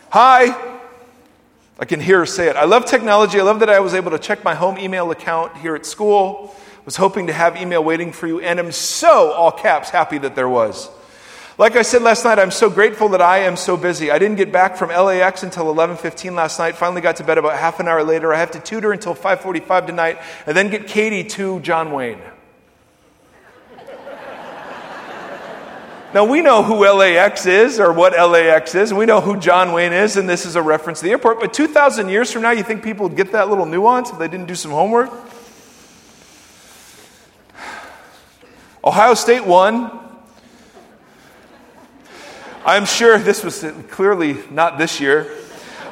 Hi. 0.10 0.78
I 1.80 1.86
can 1.86 2.00
hear 2.00 2.20
her 2.20 2.26
say 2.26 2.50
it. 2.50 2.56
I 2.56 2.66
love 2.66 2.86
technology. 2.86 3.40
I 3.40 3.44
love 3.44 3.60
that 3.60 3.70
I 3.70 3.80
was 3.80 3.94
able 3.94 4.12
to 4.12 4.20
check 4.20 4.44
my 4.44 4.56
home 4.56 4.78
email 4.78 5.12
account 5.12 5.56
here 5.58 5.76
at 5.76 5.86
school 5.86 6.56
I 6.80 6.86
was 6.86 6.96
hoping 6.96 7.28
to 7.28 7.34
have 7.34 7.58
email 7.58 7.84
waiting 7.84 8.14
for 8.14 8.26
you, 8.26 8.40
and 8.40 8.58
I'm 8.58 8.72
so, 8.72 9.32
all 9.34 9.52
caps, 9.52 9.90
happy 9.90 10.18
that 10.20 10.36
there 10.36 10.48
was. 10.48 10.90
Like 11.58 11.76
I 11.76 11.82
said 11.82 12.02
last 12.02 12.24
night, 12.24 12.40
I'm 12.40 12.52
so 12.52 12.70
grateful 12.70 13.10
that 13.10 13.22
I 13.22 13.40
am 13.40 13.58
so 13.58 13.76
busy. 13.76 14.10
I 14.12 14.18
didn't 14.18 14.38
get 14.38 14.50
back 14.50 14.78
from 14.78 14.90
LAX 14.90 15.44
until 15.44 15.66
11:15 15.66 16.36
last 16.36 16.58
night. 16.58 16.78
Finally 16.78 17.02
got 17.02 17.18
to 17.18 17.26
bed 17.26 17.38
about 17.38 17.60
half 17.60 17.82
an 17.82 17.90
hour 17.90 18.02
later. 18.02 18.34
I 18.34 18.38
have 18.40 18.52
to 18.52 18.62
tutor 18.62 18.94
until 18.94 19.14
5:45 19.14 19.88
tonight 19.88 20.20
and 20.46 20.56
then 20.56 20.70
get 20.70 20.88
Katie 20.88 21.26
to 21.26 21.60
John 21.60 21.92
Wayne. 21.92 22.22
Now, 26.12 26.26
we 26.26 26.42
know 26.42 26.64
who 26.64 26.92
LAX 26.92 27.46
is 27.46 27.80
or 27.80 27.94
what 27.94 28.14
LAX 28.14 28.74
is, 28.74 28.90
and 28.90 28.98
we 28.98 29.06
know 29.06 29.22
who 29.22 29.40
John 29.40 29.74
Wayne 29.74 29.94
is, 29.94 30.18
and 30.18 30.28
this 30.28 30.44
is 30.44 30.56
a 30.56 30.62
reference 30.62 31.00
to 31.00 31.06
the 31.06 31.12
airport. 31.12 31.40
But 31.40 31.54
2,000 31.54 32.10
years 32.10 32.32
from 32.32 32.42
now, 32.42 32.50
you 32.50 32.64
think 32.64 32.84
people 32.84 33.08
would 33.08 33.16
get 33.16 33.32
that 33.34 33.48
little 33.48 33.68
nuance 33.68 34.10
if 34.10 34.18
they 34.18 34.28
didn't 34.28 34.48
do 34.48 34.56
some 34.56 34.72
homework? 34.72 35.12
Ohio 38.84 39.14
State 39.14 39.46
won. 39.46 40.00
I'm 42.66 42.86
sure 42.86 43.20
this 43.20 43.44
was 43.44 43.64
clearly 43.92 44.38
not 44.50 44.80
this 44.80 45.00
year. 45.00 45.32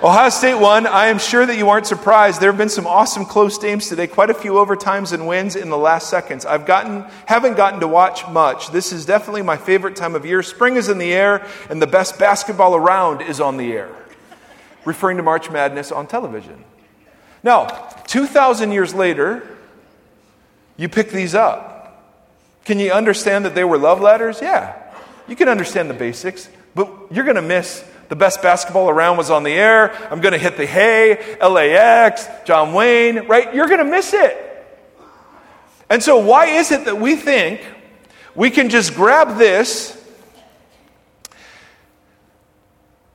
Ohio 0.03 0.29
State 0.29 0.53
won. 0.53 0.85
I 0.85 1.07
am 1.07 1.17
sure 1.17 1.43
that 1.43 1.57
you 1.57 1.69
aren't 1.69 1.87
surprised. 1.87 2.39
There 2.39 2.51
have 2.51 2.57
been 2.57 2.69
some 2.69 2.85
awesome 2.85 3.25
close 3.25 3.57
games 3.57 3.89
today, 3.89 4.05
quite 4.05 4.29
a 4.29 4.33
few 4.35 4.53
overtimes 4.53 5.11
and 5.11 5.27
wins 5.27 5.55
in 5.55 5.71
the 5.71 5.77
last 5.77 6.07
seconds. 6.07 6.45
I've 6.45 6.67
gotten, 6.67 7.03
haven't 7.25 7.57
gotten 7.57 7.79
to 7.79 7.87
watch 7.87 8.27
much. 8.27 8.69
This 8.69 8.91
is 8.93 9.07
definitely 9.07 9.41
my 9.41 9.57
favorite 9.57 9.95
time 9.95 10.13
of 10.13 10.23
year. 10.23 10.43
Spring 10.43 10.75
is 10.75 10.87
in 10.87 10.99
the 10.99 11.11
air, 11.11 11.47
and 11.71 11.81
the 11.81 11.87
best 11.87 12.19
basketball 12.19 12.75
around 12.75 13.23
is 13.23 13.41
on 13.41 13.57
the 13.57 13.73
air. 13.73 13.89
Referring 14.85 15.17
to 15.17 15.23
March 15.23 15.49
Madness 15.49 15.91
on 15.91 16.05
television. 16.05 16.63
Now, 17.41 17.65
2,000 18.05 18.71
years 18.71 18.93
later, 18.93 19.57
you 20.77 20.89
pick 20.89 21.09
these 21.09 21.33
up. 21.33 22.05
Can 22.65 22.79
you 22.79 22.91
understand 22.91 23.45
that 23.45 23.55
they 23.55 23.63
were 23.63 23.79
love 23.79 23.99
letters? 23.99 24.41
Yeah. 24.43 24.75
You 25.27 25.35
can 25.35 25.49
understand 25.49 25.89
the 25.89 25.95
basics, 25.95 26.49
but 26.75 26.87
you're 27.09 27.25
going 27.25 27.35
to 27.35 27.41
miss 27.41 27.83
the 28.09 28.15
best 28.15 28.41
basketball 28.41 28.89
around 28.89 29.17
was 29.17 29.29
on 29.29 29.43
the 29.43 29.51
air. 29.51 29.93
I'm 30.11 30.21
going 30.21 30.33
to 30.33 30.39
hit 30.39 30.57
the 30.57 30.65
hay, 30.65 31.37
LAX, 31.41 32.27
John 32.45 32.73
Wayne, 32.73 33.27
right? 33.27 33.53
You're 33.53 33.67
going 33.67 33.79
to 33.83 33.85
miss 33.85 34.13
it. 34.13 34.43
And 35.89 36.01
so, 36.03 36.17
why 36.17 36.47
is 36.47 36.71
it 36.71 36.85
that 36.85 36.99
we 36.99 37.15
think 37.15 37.65
we 38.35 38.49
can 38.49 38.69
just 38.69 38.93
grab 38.93 39.37
this, 39.37 39.93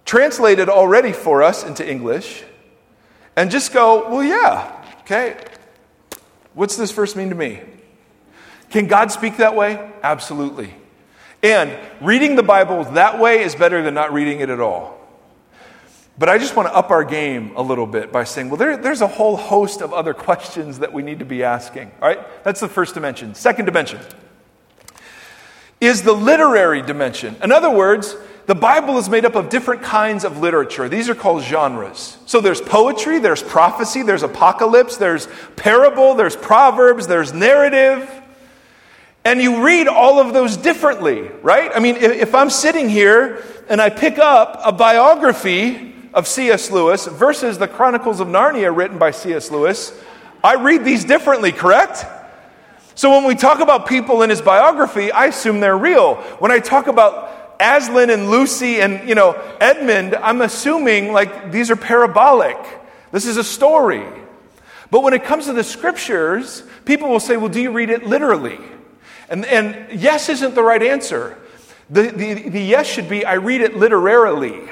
translate 0.05 0.59
it 0.59 0.69
already 0.69 1.13
for 1.13 1.43
us 1.43 1.65
into 1.65 1.89
English, 1.89 2.43
and 3.37 3.51
just 3.51 3.73
go, 3.73 4.09
well, 4.11 4.25
yeah, 4.25 4.85
okay, 5.01 5.37
what's 6.55 6.77
this 6.77 6.91
verse 6.93 7.15
mean 7.15 7.29
to 7.29 7.35
me? 7.35 7.61
Can 8.71 8.87
God 8.87 9.13
speak 9.13 9.37
that 9.37 9.55
way? 9.55 9.93
Absolutely. 10.03 10.75
And 11.43 11.77
reading 12.01 12.37
the 12.37 12.43
Bible 12.43 12.85
that 12.85 13.19
way 13.19 13.43
is 13.43 13.55
better 13.55 13.83
than 13.83 13.95
not 13.95 14.13
reading 14.13 14.41
it 14.41 14.49
at 14.49 14.61
all. 14.61 14.99
But 16.19 16.29
I 16.29 16.39
just 16.39 16.55
want 16.55 16.69
to 16.69 16.75
up 16.75 16.91
our 16.91 17.05
game 17.05 17.53
a 17.57 17.63
little 17.63 17.87
bit 17.87 18.13
by 18.13 18.25
saying, 18.25 18.49
well, 18.49 18.59
there, 18.59 18.77
there's 18.77 19.01
a 19.01 19.07
whole 19.07 19.37
host 19.37 19.81
of 19.81 19.93
other 19.93 20.15
questions 20.29 20.79
that 20.81 20.93
we 20.93 21.03
need 21.03 21.19
to 21.19 21.25
be 21.25 21.43
asking. 21.43 21.91
All 22.01 22.09
right? 22.09 22.45
That's 22.45 22.61
the 22.61 22.69
first 22.69 22.95
dimension. 22.95 23.35
Second 23.35 23.65
dimension 23.65 24.01
is 25.81 26.03
the 26.03 26.13
literary 26.13 26.81
dimension. 26.81 27.35
In 27.43 27.51
other 27.51 27.69
words, 27.71 28.15
the 28.47 28.55
Bible 28.55 28.99
is 28.99 29.09
made 29.09 29.25
up 29.25 29.35
of 29.35 29.49
different 29.49 29.83
kinds 29.83 30.25
of 30.25 30.39
literature. 30.39 30.89
These 30.89 31.09
are 31.09 31.15
called 31.15 31.43
genres. 31.43 32.19
So 32.27 32.41
there's 32.41 32.61
poetry, 32.61 33.19
there's 33.19 33.43
prophecy, 33.43 34.03
there's 34.03 34.23
apocalypse, 34.23 34.97
there's 34.97 35.27
parable, 35.57 36.15
there's 36.15 36.37
proverbs, 36.37 37.09
there's 37.09 37.33
narrative. 37.33 38.22
And 39.25 39.41
you 39.41 39.65
read 39.65 39.87
all 39.87 40.19
of 40.19 40.33
those 40.33 40.57
differently, 40.57 41.31
right? 41.43 41.71
I 41.75 41.79
mean, 41.79 41.97
if 41.97 42.35
I'm 42.35 42.51
sitting 42.51 42.89
here 42.89 43.45
and 43.69 43.81
I 43.81 43.89
pick 43.89 44.19
up 44.19 44.61
a 44.65 44.73
biography 44.73 45.95
of 46.13 46.27
C.S. 46.27 46.71
Lewis 46.71 47.07
versus 47.07 47.57
the 47.59 47.69
Chronicles 47.69 48.21
of 48.21 48.29
Narnia 48.29 48.75
written 48.77 48.99
by 48.99 49.13
C.S. 49.13 49.51
Lewis, 49.51 49.97
I 50.43 50.57
read 50.57 50.85
these 50.85 51.05
differently, 51.05 51.53
correct? 51.53 52.05
So 52.95 53.11
when 53.11 53.25
we 53.25 53.37
talk 53.37 53.61
about 53.61 53.87
people 53.87 54.23
in 54.23 54.31
his 54.31 54.43
biography, 54.43 55.13
I 55.13 55.27
assume 55.27 55.61
they're 55.61 55.79
real. 55.79 56.17
When 56.41 56.51
I 56.51 56.59
talk 56.59 56.89
about 56.89 57.57
Aslan 57.61 58.11
and 58.11 58.29
Lucy 58.29 58.81
and, 58.81 59.09
you 59.09 59.15
know, 59.15 59.41
Edmund, 59.61 60.17
I'm 60.17 60.43
assuming 60.43 61.13
like 61.13 61.53
these 61.53 61.71
are 61.71 61.77
parabolic. 61.77 62.59
This 63.13 63.25
is 63.25 63.37
a 63.37 63.45
story. 63.45 64.05
But 64.91 65.03
when 65.03 65.15
it 65.15 65.25
comes 65.25 65.47
to 65.47 65.53
the 65.53 65.65
scriptures, 65.65 66.65
people 66.85 67.09
will 67.09 67.21
say, 67.21 67.37
well, 67.37 67.49
do 67.49 67.63
you 67.63 67.71
read 67.71 67.89
it 67.89 68.05
literally? 68.05 68.59
And, 69.33 69.47
and 69.47 69.99
yes 69.99 70.29
isn't 70.29 70.55
the 70.55 70.63
right 70.63 70.83
answer. 70.83 71.39
The, 71.89 72.03
the, 72.03 72.35
the 72.51 72.61
yes 72.61 72.87
should 72.87 73.09
be 73.09 73.25
I 73.25 73.35
read 73.35 73.63
it 73.63 73.75
literarily. 73.75 74.69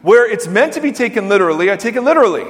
Where 0.00 0.26
it's 0.26 0.48
meant 0.48 0.72
to 0.72 0.80
be 0.80 0.92
taken 0.92 1.28
literally, 1.28 1.70
I 1.70 1.76
take 1.76 1.94
it 1.94 2.00
literally. 2.00 2.46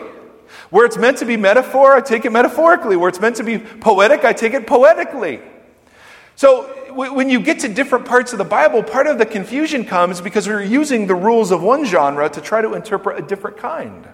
Where 0.71 0.87
it's 0.87 0.97
meant 0.97 1.19
to 1.19 1.25
be 1.25 1.37
metaphor, 1.37 1.95
I 1.95 2.01
take 2.01 2.27
it 2.27 2.31
metaphorically. 2.31 2.97
Where 2.97 3.09
it's 3.09 3.21
meant 3.21 3.35
to 3.37 3.43
be 3.43 3.59
poetic, 3.59 4.25
I 4.25 4.35
take 4.35 4.55
it 4.55 4.69
poetically. 4.69 5.41
So 6.37 6.67
when 6.95 7.29
you 7.29 7.41
get 7.41 7.59
to 7.61 7.69
different 7.69 8.07
parts 8.07 8.31
of 8.31 8.39
the 8.39 8.45
Bible, 8.45 8.85
part 8.85 9.09
of 9.09 9.19
the 9.19 9.27
confusion 9.27 9.85
comes 9.85 10.21
because 10.21 10.47
we're 10.47 10.63
using 10.63 11.09
the 11.09 11.17
rules 11.17 11.51
of 11.51 11.61
one 11.61 11.85
genre 11.85 12.29
to 12.29 12.41
try 12.41 12.63
to 12.63 12.75
interpret 12.75 13.19
a 13.19 13.27
different 13.27 13.57
kind. 13.57 14.07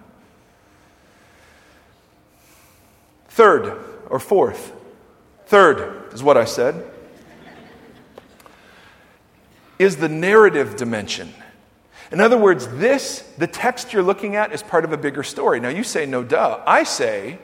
Third, 3.29 3.79
or 4.09 4.19
fourth, 4.19 4.73
third 5.45 6.15
is 6.15 6.23
what 6.23 6.39
I 6.39 6.47
said 6.47 6.89
is 9.83 9.97
the 9.97 10.09
narrative 10.09 10.77
dimension. 10.77 11.33
In 12.11 12.21
other 12.21 12.37
words, 12.37 12.69
this, 12.69 13.21
the 13.39 13.47
text 13.47 13.93
you're 13.93 14.03
looking 14.03 14.37
at, 14.37 14.53
is 14.53 14.63
part 14.63 14.85
of 14.85 14.93
a 14.93 14.97
bigger 14.97 15.23
story. 15.23 15.61
Now 15.61 15.71
you 15.71 15.83
say, 15.83 16.07
no 16.07 16.23
duh. 16.23 16.63
I 16.67 16.85
say, 16.85 17.39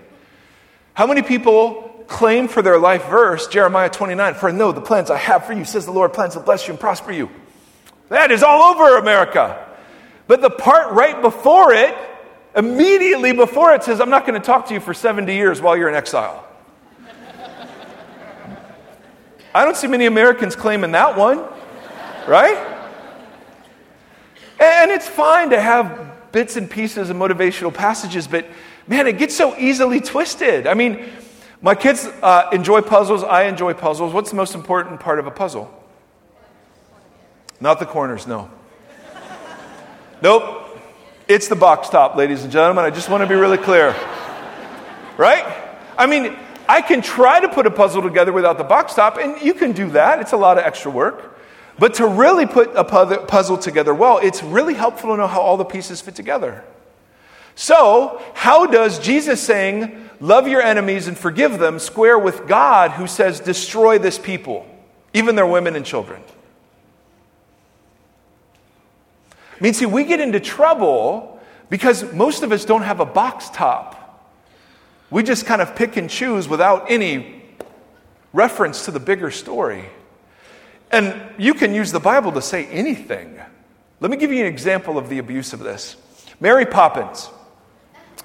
how 0.95 1.07
many 1.07 1.23
people 1.23 2.04
claim 2.07 2.49
for 2.49 2.62
their 2.62 2.78
life 2.78 3.07
verse, 3.07 3.49
Jeremiah 3.49 3.88
29, 3.88 4.35
for 4.35 4.52
no, 4.52 4.73
the 4.73 4.80
plans 4.80 5.11
I 5.11 5.16
have 5.16 5.47
for 5.47 5.54
you, 5.54 5.64
says 5.64 5.87
the 5.87 5.92
Lord, 5.92 6.12
plans 6.12 6.35
to 6.35 6.40
bless 6.40 6.66
you 6.66 6.73
and 6.73 6.80
prosper 6.80 7.12
you. 7.12 7.30
That 8.11 8.30
is 8.30 8.42
all 8.42 8.75
over 8.75 8.99
America. 8.99 9.66
But 10.26 10.42
the 10.42 10.50
part 10.50 10.92
right 10.92 11.21
before 11.21 11.73
it, 11.73 11.97
immediately 12.54 13.33
before 13.33 13.75
it 13.75 13.85
says, 13.85 14.00
I'm 14.00 14.11
not 14.11 14.26
going 14.26 14.38
to 14.38 14.47
talk 14.47 14.66
to 14.68 14.75
you 14.75 14.80
for 14.80 14.92
70 14.92 15.35
years 15.35 15.62
while 15.62 15.76
you're 15.76 15.88
in 15.88 15.95
exile. 15.95 16.47
I 19.54 19.64
don't 19.64 19.76
see 19.76 19.87
many 19.87 20.07
Americans 20.07 20.57
claiming 20.57 20.92
that 20.92 21.16
one 21.16 21.45
right? 22.28 22.76
And 24.61 24.90
it's 24.90 25.08
fine 25.08 25.50
to 25.50 25.61
have 25.61 26.30
bits 26.30 26.56
and 26.56 26.70
pieces 26.70 27.11
of 27.11 27.16
motivational 27.16 27.73
passages, 27.73 28.26
but 28.26 28.47
man, 28.87 29.06
it 29.06 29.18
gets 29.18 29.35
so 29.35 29.56
easily 29.56 30.00
twisted. 30.00 30.66
I 30.66 30.75
mean, 30.75 31.08
my 31.62 31.75
kids 31.75 32.06
uh, 32.23 32.50
enjoy 32.52 32.82
puzzles. 32.82 33.25
I 33.25 33.44
enjoy 33.44 33.75
puzzles. 33.75 34.12
What's 34.12 34.30
the 34.30 34.37
most 34.37 34.54
important 34.54 35.00
part 35.00 35.18
of 35.18 35.26
a 35.26 35.30
puzzle? 35.30 35.75
Not 37.61 37.80
the 37.80 37.87
corners, 37.87 38.26
no. 38.26 38.50
nope. 40.23 40.66
It's 41.26 41.49
the 41.49 41.56
box 41.56 41.88
top, 41.88 42.14
ladies 42.14 42.42
and 42.42 42.52
gentlemen. 42.52 42.85
I 42.85 42.90
just 42.90 43.08
want 43.08 43.23
to 43.23 43.26
be 43.26 43.35
really 43.35 43.58
clear. 43.58 43.97
Right? 45.16 45.44
I 45.97 46.06
mean, 46.06 46.37
I 46.68 46.82
can 46.82 47.02
try 47.02 47.40
to 47.40 47.49
put 47.49 47.66
a 47.66 47.70
puzzle 47.70 48.02
together 48.02 48.32
without 48.32 48.58
the 48.58 48.64
box 48.64 48.94
top, 48.94 49.18
and 49.18 49.40
you 49.42 49.54
can 49.54 49.73
do 49.73 49.90
that. 49.90 50.20
It's 50.20 50.32
a 50.32 50.37
lot 50.37 50.58
of 50.58 50.64
extra 50.64 50.90
work. 50.90 51.38
But 51.78 51.94
to 51.94 52.06
really 52.06 52.47
put 52.47 52.75
a 52.75 52.85
puzzle 52.85 53.56
together 53.56 53.94
well, 53.94 54.18
it's 54.18 54.42
really 54.42 54.75
helpful 54.75 55.11
to 55.11 55.16
know 55.16 55.26
how 55.26 55.40
all 55.40 55.56
the 55.56 55.64
pieces 55.64 56.00
fit 56.00 56.14
together. 56.16 56.64
So, 57.54 58.23
how 58.35 58.66
does 58.66 58.99
Jesus 58.99 59.40
saying, 59.40 60.11
love 60.20 60.47
your 60.49 60.62
enemies 60.62 61.08
and 61.08 61.16
forgive 61.16 61.58
them, 61.58 61.78
square 61.78 62.18
with 62.18 62.47
God 62.47 62.92
who 62.92 63.06
says, 63.06 63.40
destroy 63.40 63.99
this 63.99 64.18
people, 64.18 64.66
even 65.12 65.35
their 65.37 65.47
women 65.47 65.76
and 65.76 65.85
children? 65.85 66.23
I 69.58 69.61
mean, 69.61 69.75
see, 69.75 69.87
we 69.87 70.04
get 70.04 70.20
into 70.20 70.38
trouble 70.38 71.40
because 71.68 72.12
most 72.12 72.42
of 72.42 72.52
us 72.52 72.64
don't 72.64 72.82
have 72.82 73.00
a 73.00 73.06
box 73.06 73.50
top. 73.50 73.97
We 75.11 75.23
just 75.23 75.47
kind 75.47 75.61
of 75.61 75.75
pick 75.75 75.97
and 75.97 76.08
choose 76.08 76.49
without 76.49 76.90
any 76.90 77.42
reference 78.32 78.85
to 78.85 78.90
the 78.90 79.00
bigger 79.00 79.30
story. 79.30 79.87
And 80.90 81.21
you 81.37 81.54
can 81.54 81.75
use 81.75 81.92
the 81.92 82.00
Bible 82.00 82.33
to 82.33 82.42
say 82.42 82.66
anything. 82.66 83.38
Let 84.00 84.11
me 84.11 84.16
give 84.16 84.33
you 84.33 84.40
an 84.40 84.47
example 84.47 84.97
of 84.97 85.09
the 85.09 85.18
abuse 85.18 85.52
of 85.52 85.61
this. 85.61 85.97
Mary 86.40 86.64
Poppins. 86.64 87.30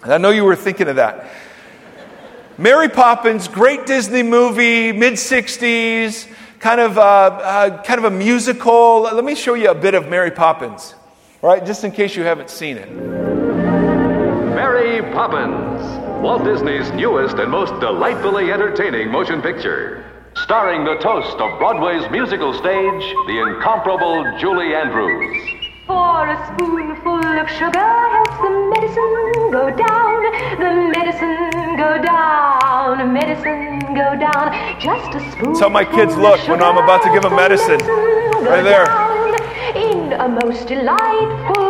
I 0.03 0.17
know 0.17 0.29
you 0.29 0.43
were 0.43 0.55
thinking 0.55 0.87
of 0.87 0.97
that. 0.97 1.29
Mary 2.57 2.89
Poppins, 2.89 3.47
great 3.47 3.85
Disney 3.87 4.21
movie, 4.21 4.91
mid 4.91 5.13
60s, 5.13 6.31
kind 6.59 6.79
of, 6.79 6.97
uh, 6.97 7.01
uh, 7.01 7.83
kind 7.83 7.97
of 7.97 8.05
a 8.05 8.11
musical. 8.11 9.01
Let 9.01 9.23
me 9.25 9.33
show 9.33 9.55
you 9.55 9.71
a 9.71 9.75
bit 9.75 9.95
of 9.95 10.07
Mary 10.07 10.29
Poppins, 10.29 10.93
all 11.41 11.49
right, 11.49 11.65
just 11.65 11.83
in 11.83 11.91
case 11.91 12.15
you 12.15 12.23
haven't 12.23 12.51
seen 12.51 12.77
it. 12.77 12.91
Mary 14.53 15.01
Poppins, 15.13 15.81
Walt 16.21 16.43
Disney's 16.43 16.91
newest 16.91 17.37
and 17.37 17.49
most 17.49 17.77
delightfully 17.79 18.51
entertaining 18.51 19.09
motion 19.09 19.41
picture. 19.41 20.12
Starring 20.35 20.83
the 20.83 20.95
toast 20.95 21.37
of 21.37 21.59
Broadway's 21.59 22.09
musical 22.09 22.53
stage, 22.53 23.03
the 23.27 23.39
incomparable 23.39 24.25
Julie 24.39 24.73
Andrews. 24.73 25.37
For 25.85 26.27
a 26.27 26.37
spoonful 26.47 27.23
of 27.39 27.47
sugar 27.49 27.79
helps 27.79 28.37
the 28.41 28.49
medicine 28.73 29.51
go 29.51 29.69
down, 29.69 30.23
the 30.57 30.73
medicine 30.89 31.77
go 31.77 32.01
down, 32.01 33.13
medicine 33.13 33.79
go 33.93 34.17
down. 34.17 34.79
Just 34.81 35.15
a 35.15 35.19
spoonful. 35.31 35.53
That's 35.53 35.59
how 35.61 35.69
my 35.69 35.85
kids 35.85 36.17
look 36.17 36.39
when 36.47 36.63
I'm 36.63 36.77
about 36.77 37.03
to 37.03 37.11
give 37.13 37.21
them 37.21 37.35
medicine. 37.35 37.79
Right 38.43 38.63
there. 38.63 38.89
In 39.75 40.13
a 40.13 40.27
most 40.27 40.67
delightful 40.67 41.53
way. 41.57 41.62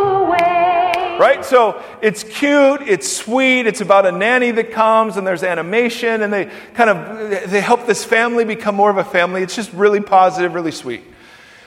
Right? 1.18 1.44
So 1.44 1.82
it's 2.02 2.22
cute, 2.24 2.82
it's 2.82 3.10
sweet, 3.10 3.66
it's 3.66 3.80
about 3.80 4.04
a 4.04 4.12
nanny 4.12 4.50
that 4.50 4.72
comes 4.72 5.16
and 5.16 5.26
there's 5.26 5.42
animation 5.42 6.22
and 6.22 6.32
they 6.32 6.50
kind 6.74 6.90
of 6.90 7.50
they 7.50 7.60
help 7.60 7.86
this 7.86 8.04
family 8.04 8.44
become 8.44 8.74
more 8.74 8.90
of 8.90 8.96
a 8.96 9.04
family. 9.04 9.42
It's 9.42 9.54
just 9.54 9.72
really 9.72 10.00
positive, 10.00 10.54
really 10.54 10.72
sweet. 10.72 11.02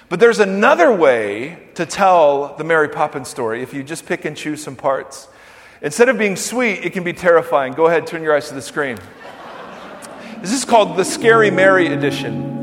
But 0.09 0.19
there's 0.19 0.39
another 0.39 0.91
way 0.91 1.59
to 1.75 1.85
tell 1.85 2.55
the 2.55 2.63
Mary 2.63 2.89
Poppins 2.89 3.27
story 3.27 3.61
if 3.61 3.73
you 3.73 3.83
just 3.83 4.05
pick 4.05 4.25
and 4.25 4.35
choose 4.37 4.63
some 4.63 4.75
parts. 4.75 5.27
Instead 5.81 6.09
of 6.09 6.17
being 6.17 6.35
sweet, 6.35 6.85
it 6.85 6.93
can 6.93 7.03
be 7.03 7.13
terrifying. 7.13 7.73
Go 7.73 7.87
ahead, 7.87 8.07
turn 8.07 8.23
your 8.23 8.35
eyes 8.35 8.47
to 8.49 8.55
the 8.55 8.61
screen. 8.61 8.97
This 10.41 10.51
is 10.51 10.65
called 10.65 10.97
the 10.97 11.03
Scary 11.03 11.51
Mary 11.51 11.87
edition. 11.87 12.57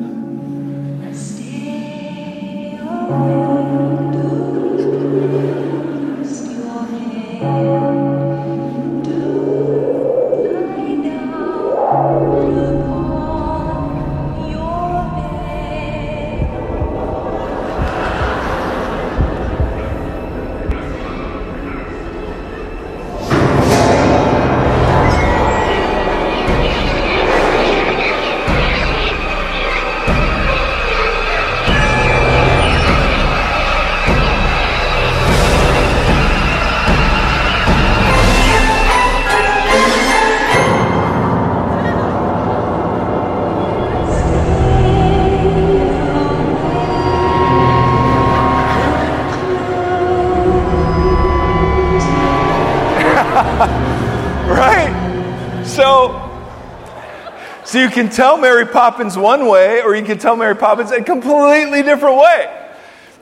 Can 57.95 58.11
tell 58.11 58.37
Mary 58.37 58.67
Poppins 58.67 59.17
one 59.17 59.47
way, 59.47 59.81
or 59.81 59.95
you 59.95 60.05
can 60.05 60.19
tell 60.19 60.37
Mary 60.37 60.57
Poppins 60.57 60.91
a 60.91 61.03
completely 61.03 61.83
different 61.83 62.19
way. 62.19 62.73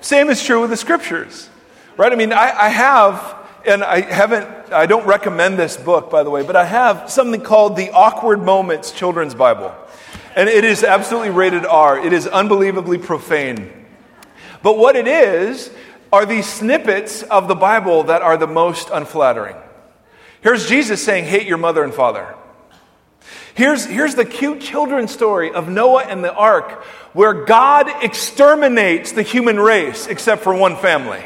Same 0.00 0.30
is 0.30 0.42
true 0.42 0.62
with 0.62 0.70
the 0.70 0.76
scriptures, 0.76 1.48
right? 1.96 2.12
I 2.12 2.16
mean, 2.16 2.32
I, 2.32 2.50
I 2.50 2.68
have, 2.70 3.36
and 3.66 3.84
I 3.84 4.00
haven't, 4.00 4.72
I 4.72 4.86
don't 4.86 5.06
recommend 5.06 5.58
this 5.58 5.76
book, 5.76 6.10
by 6.10 6.22
the 6.22 6.30
way, 6.30 6.42
but 6.42 6.56
I 6.56 6.64
have 6.64 7.10
something 7.10 7.42
called 7.42 7.76
the 7.76 7.90
Awkward 7.90 8.42
Moments 8.42 8.90
Children's 8.90 9.34
Bible. 9.34 9.72
And 10.34 10.48
it 10.48 10.64
is 10.64 10.82
absolutely 10.82 11.30
rated 11.30 11.66
R. 11.66 11.98
It 11.98 12.14
is 12.14 12.26
unbelievably 12.26 12.98
profane. 12.98 13.70
But 14.62 14.78
what 14.78 14.96
it 14.96 15.06
is 15.06 15.70
are 16.10 16.24
these 16.24 16.46
snippets 16.46 17.22
of 17.22 17.46
the 17.46 17.54
Bible 17.54 18.04
that 18.04 18.22
are 18.22 18.38
the 18.38 18.46
most 18.46 18.88
unflattering. 18.90 19.56
Here's 20.40 20.66
Jesus 20.66 21.04
saying, 21.04 21.26
Hate 21.26 21.46
your 21.46 21.58
mother 21.58 21.84
and 21.84 21.92
father. 21.92 22.34
Here's, 23.54 23.84
here's 23.84 24.14
the 24.14 24.24
cute 24.24 24.60
children's 24.60 25.10
story 25.10 25.50
of 25.50 25.68
Noah 25.68 26.04
and 26.04 26.24
the 26.24 26.32
ark, 26.32 26.84
where 27.12 27.44
God 27.44 27.86
exterminates 28.02 29.12
the 29.12 29.22
human 29.22 29.60
race 29.60 30.06
except 30.06 30.42
for 30.42 30.54
one 30.54 30.76
family. 30.76 31.22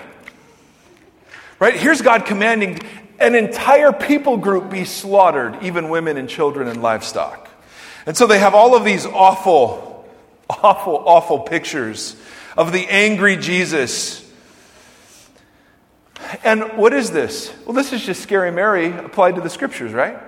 Right? 1.58 1.74
Here's 1.74 2.02
God 2.02 2.26
commanding 2.26 2.80
an 3.18 3.34
entire 3.34 3.92
people 3.92 4.36
group 4.36 4.70
be 4.70 4.84
slaughtered, 4.84 5.62
even 5.62 5.88
women 5.88 6.16
and 6.16 6.28
children 6.28 6.68
and 6.68 6.82
livestock. 6.82 7.48
And 8.04 8.16
so 8.16 8.26
they 8.26 8.38
have 8.38 8.54
all 8.54 8.76
of 8.76 8.84
these 8.84 9.06
awful, 9.06 10.06
awful, 10.50 11.02
awful 11.06 11.40
pictures 11.40 12.16
of 12.56 12.72
the 12.72 12.86
angry 12.88 13.36
Jesus. 13.36 14.22
And 16.42 16.76
what 16.76 16.92
is 16.92 17.10
this? 17.10 17.52
Well, 17.64 17.74
this 17.74 17.92
is 17.92 18.04
just 18.04 18.22
Scary 18.22 18.50
Mary 18.50 18.92
applied 18.92 19.36
to 19.36 19.40
the 19.40 19.50
scriptures, 19.50 19.92
right? 19.92 20.18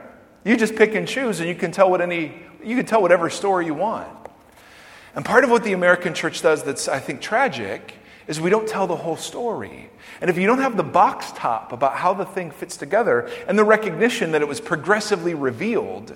You 0.45 0.57
just 0.57 0.77
pick 0.77 0.95
and 0.95 1.07
choose, 1.07 1.41
and 1.41 1.49
you 1.49 1.55
can 1.55 1.73
tell 1.73 1.91
what 1.91 2.01
any 2.01 2.33
you 2.65 2.77
can 2.77 2.87
tell 2.87 3.01
whatever 3.01 3.31
story 3.31 3.67
you 3.67 3.75
want. 3.75 4.09
And 5.15 5.25
part 5.25 5.45
of 5.45 5.51
what 5.51 5.65
the 5.65 5.73
American 5.73 6.15
church 6.15 6.43
does 6.43 6.63
that's 6.63 6.89
I 6.89 7.01
think 7.01 7.21
tragic 7.21 7.95
is 8.27 8.41
we 8.41 8.51
don't 8.51 8.69
tell 8.69 8.87
the 8.87 8.97
whole 8.97 9.17
story. 9.17 9.91
And 10.21 10.29
if 10.29 10.37
you 10.37 10.47
don't 10.47 10.59
have 10.59 10.77
the 10.77 10.83
box 10.83 11.33
top 11.33 11.73
about 11.73 11.95
how 11.95 12.13
the 12.13 12.27
thing 12.27 12.51
fits 12.51 12.77
together 12.77 13.31
and 13.49 13.59
the 13.59 13.65
recognition 13.65 14.33
that 14.33 14.43
it 14.43 14.49
was 14.49 14.61
progressively 14.61 15.35
revealed, 15.35 16.15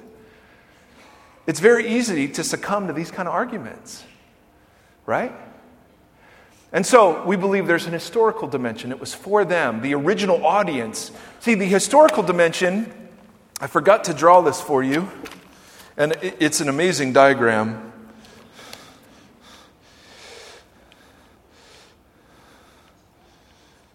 it's 1.46 1.58
very 1.58 1.88
easy 1.88 2.28
to 2.28 2.44
succumb 2.44 2.86
to 2.86 2.92
these 2.92 3.10
kind 3.10 3.26
of 3.28 3.34
arguments, 3.34 4.04
right? 5.06 5.32
And 6.72 6.86
so 6.86 7.24
we 7.24 7.36
believe 7.36 7.66
there's 7.66 7.86
an 7.86 7.92
historical 7.92 8.46
dimension. 8.46 8.92
It 8.92 9.00
was 9.00 9.14
for 9.14 9.44
them, 9.44 9.80
the 9.80 9.94
original 9.94 10.46
audience. 10.46 11.10
See, 11.40 11.54
the 11.54 11.66
historical 11.66 12.22
dimension, 12.22 12.92
I 13.62 13.68
forgot 13.68 14.02
to 14.04 14.12
draw 14.12 14.40
this 14.40 14.60
for 14.60 14.82
you, 14.82 15.08
and 15.96 16.16
it's 16.20 16.60
an 16.60 16.68
amazing 16.68 17.12
diagram. 17.12 17.92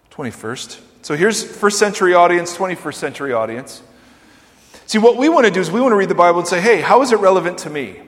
Twenty-first. 0.09 0.79
So 1.01 1.17
here's 1.17 1.43
first 1.43 1.79
century 1.79 2.13
audience, 2.13 2.55
21st 2.55 2.93
century 2.93 3.33
audience. 3.33 3.83
See, 4.85 4.99
what 4.99 5.17
we 5.17 5.27
want 5.27 5.45
to 5.47 5.51
do 5.51 5.59
is 5.59 5.69
we 5.69 5.81
want 5.81 5.91
to 5.91 5.97
read 5.97 6.07
the 6.07 6.15
Bible 6.15 6.39
and 6.39 6.47
say, 6.47 6.61
hey, 6.61 6.79
how 6.79 7.01
is 7.01 7.11
it 7.11 7.19
relevant 7.19 7.57
to 7.59 7.69
me? 7.69 7.99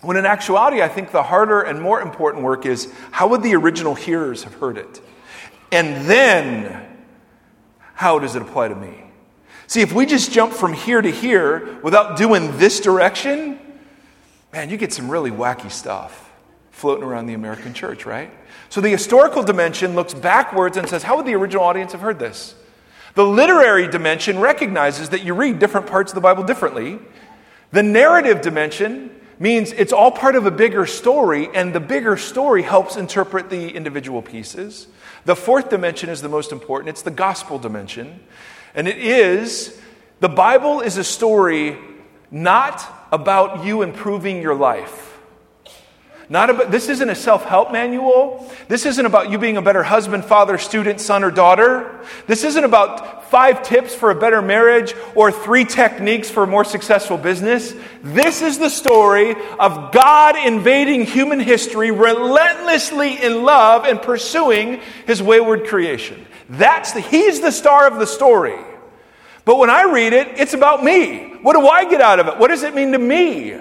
When 0.00 0.16
in 0.16 0.26
actuality, 0.26 0.82
I 0.82 0.88
think 0.88 1.12
the 1.12 1.22
harder 1.22 1.60
and 1.60 1.80
more 1.80 2.00
important 2.00 2.42
work 2.42 2.66
is 2.66 2.92
how 3.12 3.28
would 3.28 3.44
the 3.44 3.54
original 3.54 3.94
hearers 3.94 4.42
have 4.42 4.54
heard 4.54 4.78
it? 4.78 5.00
And 5.70 6.10
then, 6.10 6.88
how 7.94 8.18
does 8.18 8.34
it 8.34 8.42
apply 8.42 8.66
to 8.66 8.74
me? 8.74 9.09
See, 9.70 9.82
if 9.82 9.92
we 9.92 10.04
just 10.04 10.32
jump 10.32 10.52
from 10.52 10.72
here 10.72 11.00
to 11.00 11.12
here 11.12 11.78
without 11.80 12.16
doing 12.16 12.58
this 12.58 12.80
direction, 12.80 13.56
man, 14.52 14.68
you 14.68 14.76
get 14.76 14.92
some 14.92 15.08
really 15.08 15.30
wacky 15.30 15.70
stuff 15.70 16.28
floating 16.72 17.04
around 17.04 17.26
the 17.26 17.34
American 17.34 17.72
church, 17.72 18.04
right? 18.04 18.32
So 18.68 18.80
the 18.80 18.88
historical 18.88 19.44
dimension 19.44 19.94
looks 19.94 20.12
backwards 20.12 20.76
and 20.76 20.88
says, 20.88 21.04
how 21.04 21.18
would 21.18 21.24
the 21.24 21.36
original 21.36 21.62
audience 21.62 21.92
have 21.92 22.00
heard 22.00 22.18
this? 22.18 22.56
The 23.14 23.24
literary 23.24 23.86
dimension 23.86 24.40
recognizes 24.40 25.10
that 25.10 25.22
you 25.22 25.34
read 25.34 25.60
different 25.60 25.86
parts 25.86 26.10
of 26.10 26.16
the 26.16 26.20
Bible 26.20 26.42
differently. 26.42 26.98
The 27.70 27.84
narrative 27.84 28.40
dimension 28.40 29.12
means 29.38 29.70
it's 29.70 29.92
all 29.92 30.10
part 30.10 30.34
of 30.34 30.46
a 30.46 30.50
bigger 30.50 30.84
story, 30.84 31.48
and 31.54 31.72
the 31.72 31.78
bigger 31.78 32.16
story 32.16 32.62
helps 32.62 32.96
interpret 32.96 33.50
the 33.50 33.68
individual 33.68 34.20
pieces. 34.20 34.88
The 35.26 35.36
fourth 35.36 35.70
dimension 35.70 36.10
is 36.10 36.22
the 36.22 36.28
most 36.28 36.50
important 36.50 36.88
it's 36.88 37.02
the 37.02 37.12
gospel 37.12 37.60
dimension. 37.60 38.18
And 38.74 38.88
it 38.88 38.98
is 38.98 39.78
the 40.20 40.28
Bible 40.28 40.80
is 40.80 40.96
a 40.96 41.04
story 41.04 41.78
not 42.30 42.84
about 43.10 43.64
you 43.64 43.82
improving 43.82 44.42
your 44.42 44.54
life. 44.54 45.06
Not 46.28 46.48
about, 46.48 46.70
this 46.70 46.88
isn't 46.88 47.08
a 47.08 47.14
self 47.16 47.44
help 47.44 47.72
manual. 47.72 48.48
This 48.68 48.86
isn't 48.86 49.04
about 49.04 49.32
you 49.32 49.38
being 49.38 49.56
a 49.56 49.62
better 49.62 49.82
husband, 49.82 50.24
father, 50.24 50.58
student, 50.58 51.00
son, 51.00 51.24
or 51.24 51.32
daughter. 51.32 52.06
This 52.28 52.44
isn't 52.44 52.62
about 52.62 53.28
five 53.30 53.64
tips 53.64 53.96
for 53.96 54.12
a 54.12 54.14
better 54.14 54.40
marriage 54.40 54.94
or 55.16 55.32
three 55.32 55.64
techniques 55.64 56.30
for 56.30 56.44
a 56.44 56.46
more 56.46 56.64
successful 56.64 57.16
business. 57.16 57.74
This 58.04 58.42
is 58.42 58.58
the 58.58 58.68
story 58.68 59.34
of 59.58 59.90
God 59.90 60.36
invading 60.36 61.04
human 61.04 61.40
history 61.40 61.90
relentlessly 61.90 63.20
in 63.20 63.42
love 63.42 63.84
and 63.84 64.00
pursuing 64.00 64.80
his 65.08 65.20
wayward 65.20 65.66
creation. 65.66 66.26
That's 66.50 66.92
the, 66.92 67.00
he's 67.00 67.40
the 67.40 67.52
star 67.52 67.86
of 67.86 68.00
the 68.00 68.06
story. 68.06 68.58
But 69.44 69.58
when 69.58 69.70
I 69.70 69.84
read 69.84 70.12
it, 70.12 70.28
it's 70.38 70.52
about 70.52 70.82
me. 70.84 71.36
What 71.42 71.54
do 71.54 71.66
I 71.66 71.88
get 71.88 72.00
out 72.00 72.18
of 72.18 72.26
it? 72.26 72.38
What 72.38 72.48
does 72.48 72.64
it 72.64 72.74
mean 72.74 72.92
to 72.92 72.98
me? 72.98 73.56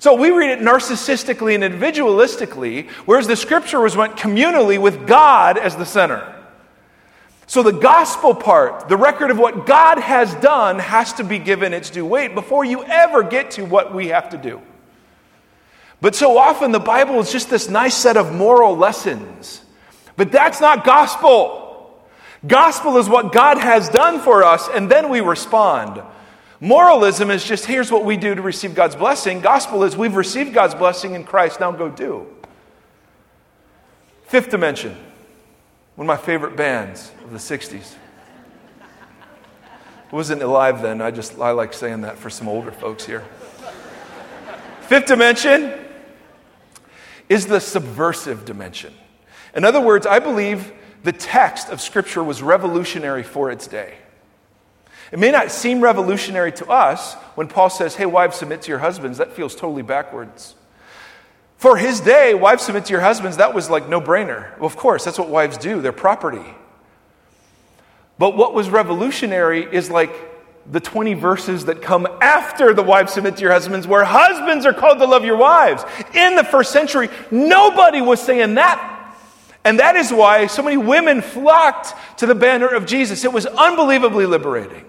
So 0.00 0.14
we 0.14 0.32
read 0.32 0.50
it 0.50 0.58
narcissistically 0.58 1.54
and 1.54 1.62
individualistically, 1.62 2.90
whereas 3.06 3.28
the 3.28 3.36
scripture 3.36 3.80
was 3.80 3.96
went 3.96 4.16
communally 4.16 4.80
with 4.80 5.06
God 5.06 5.56
as 5.56 5.76
the 5.76 5.86
center. 5.86 6.28
So 7.46 7.62
the 7.62 7.72
gospel 7.72 8.34
part, 8.34 8.88
the 8.88 8.96
record 8.96 9.30
of 9.30 9.38
what 9.38 9.64
God 9.64 9.98
has 9.98 10.34
done, 10.36 10.80
has 10.80 11.12
to 11.14 11.24
be 11.24 11.38
given 11.38 11.72
its 11.72 11.90
due 11.90 12.04
weight 12.04 12.34
before 12.34 12.64
you 12.64 12.82
ever 12.82 13.22
get 13.22 13.52
to 13.52 13.64
what 13.64 13.94
we 13.94 14.08
have 14.08 14.30
to 14.30 14.38
do. 14.38 14.60
But 16.00 16.16
so 16.16 16.36
often 16.36 16.72
the 16.72 16.80
Bible 16.80 17.20
is 17.20 17.30
just 17.30 17.48
this 17.48 17.68
nice 17.68 17.94
set 17.94 18.16
of 18.16 18.34
moral 18.34 18.76
lessons. 18.76 19.62
But 20.16 20.32
that's 20.32 20.60
not 20.60 20.84
gospel. 20.84 21.61
Gospel 22.46 22.98
is 22.98 23.08
what 23.08 23.32
God 23.32 23.58
has 23.58 23.88
done 23.88 24.20
for 24.20 24.42
us, 24.42 24.68
and 24.68 24.90
then 24.90 25.08
we 25.08 25.20
respond. 25.20 26.02
Moralism 26.60 27.30
is 27.30 27.44
just 27.44 27.66
here's 27.66 27.90
what 27.90 28.04
we 28.04 28.16
do 28.16 28.34
to 28.34 28.42
receive 28.42 28.74
God's 28.74 28.96
blessing. 28.96 29.40
Gospel 29.40 29.84
is 29.84 29.96
we've 29.96 30.16
received 30.16 30.52
God's 30.52 30.74
blessing 30.74 31.14
in 31.14 31.24
Christ, 31.24 31.60
now 31.60 31.70
go 31.72 31.88
do. 31.88 32.26
Fifth 34.26 34.50
dimension, 34.50 34.96
one 35.94 36.06
of 36.06 36.06
my 36.06 36.16
favorite 36.16 36.56
bands 36.56 37.12
of 37.24 37.32
the 37.32 37.38
60s. 37.38 37.94
I 38.80 40.16
wasn't 40.16 40.42
alive 40.42 40.82
then, 40.82 41.00
I 41.00 41.10
just 41.10 41.38
I 41.38 41.52
like 41.52 41.72
saying 41.72 42.02
that 42.02 42.18
for 42.18 42.30
some 42.30 42.48
older 42.48 42.72
folks 42.72 43.06
here. 43.06 43.24
Fifth 44.82 45.06
dimension 45.06 45.72
is 47.28 47.46
the 47.46 47.60
subversive 47.60 48.44
dimension. 48.44 48.92
In 49.54 49.64
other 49.64 49.80
words, 49.80 50.06
I 50.06 50.18
believe 50.18 50.72
the 51.02 51.12
text 51.12 51.68
of 51.68 51.80
Scripture 51.80 52.22
was 52.22 52.42
revolutionary 52.42 53.22
for 53.22 53.50
its 53.50 53.66
day. 53.66 53.94
It 55.10 55.18
may 55.18 55.30
not 55.30 55.50
seem 55.50 55.80
revolutionary 55.80 56.52
to 56.52 56.68
us 56.68 57.14
when 57.34 57.48
Paul 57.48 57.68
says, 57.68 57.94
Hey, 57.94 58.06
wives, 58.06 58.36
submit 58.36 58.62
to 58.62 58.68
your 58.70 58.78
husbands. 58.78 59.18
That 59.18 59.32
feels 59.32 59.54
totally 59.54 59.82
backwards. 59.82 60.54
For 61.58 61.76
his 61.76 62.00
day, 62.00 62.34
wives 62.34 62.64
submit 62.64 62.86
to 62.86 62.92
your 62.92 63.02
husbands, 63.02 63.36
that 63.36 63.54
was 63.54 63.70
like 63.70 63.88
no 63.88 64.00
brainer. 64.00 64.56
Well, 64.58 64.66
of 64.66 64.76
course, 64.76 65.04
that's 65.04 65.18
what 65.18 65.28
wives 65.28 65.58
do, 65.58 65.80
they're 65.80 65.92
property. 65.92 66.44
But 68.18 68.36
what 68.36 68.54
was 68.54 68.68
revolutionary 68.68 69.62
is 69.62 69.90
like 69.90 70.12
the 70.70 70.80
20 70.80 71.14
verses 71.14 71.66
that 71.66 71.82
come 71.82 72.06
after 72.20 72.72
the 72.72 72.82
wives 72.82 73.12
submit 73.12 73.36
to 73.36 73.42
your 73.42 73.52
husbands, 73.52 73.86
where 73.86 74.04
husbands 74.04 74.64
are 74.64 74.72
called 74.72 74.98
to 74.98 75.06
love 75.06 75.24
your 75.24 75.36
wives. 75.36 75.84
In 76.14 76.36
the 76.36 76.44
first 76.44 76.72
century, 76.72 77.08
nobody 77.30 78.00
was 78.00 78.20
saying 78.20 78.54
that 78.54 78.91
and 79.64 79.78
that 79.78 79.96
is 79.96 80.12
why 80.12 80.46
so 80.46 80.62
many 80.62 80.76
women 80.76 81.22
flocked 81.22 81.94
to 82.18 82.26
the 82.26 82.34
banner 82.34 82.66
of 82.66 82.86
Jesus. 82.86 83.24
It 83.24 83.32
was 83.32 83.46
unbelievably 83.46 84.26
liberating. 84.26 84.84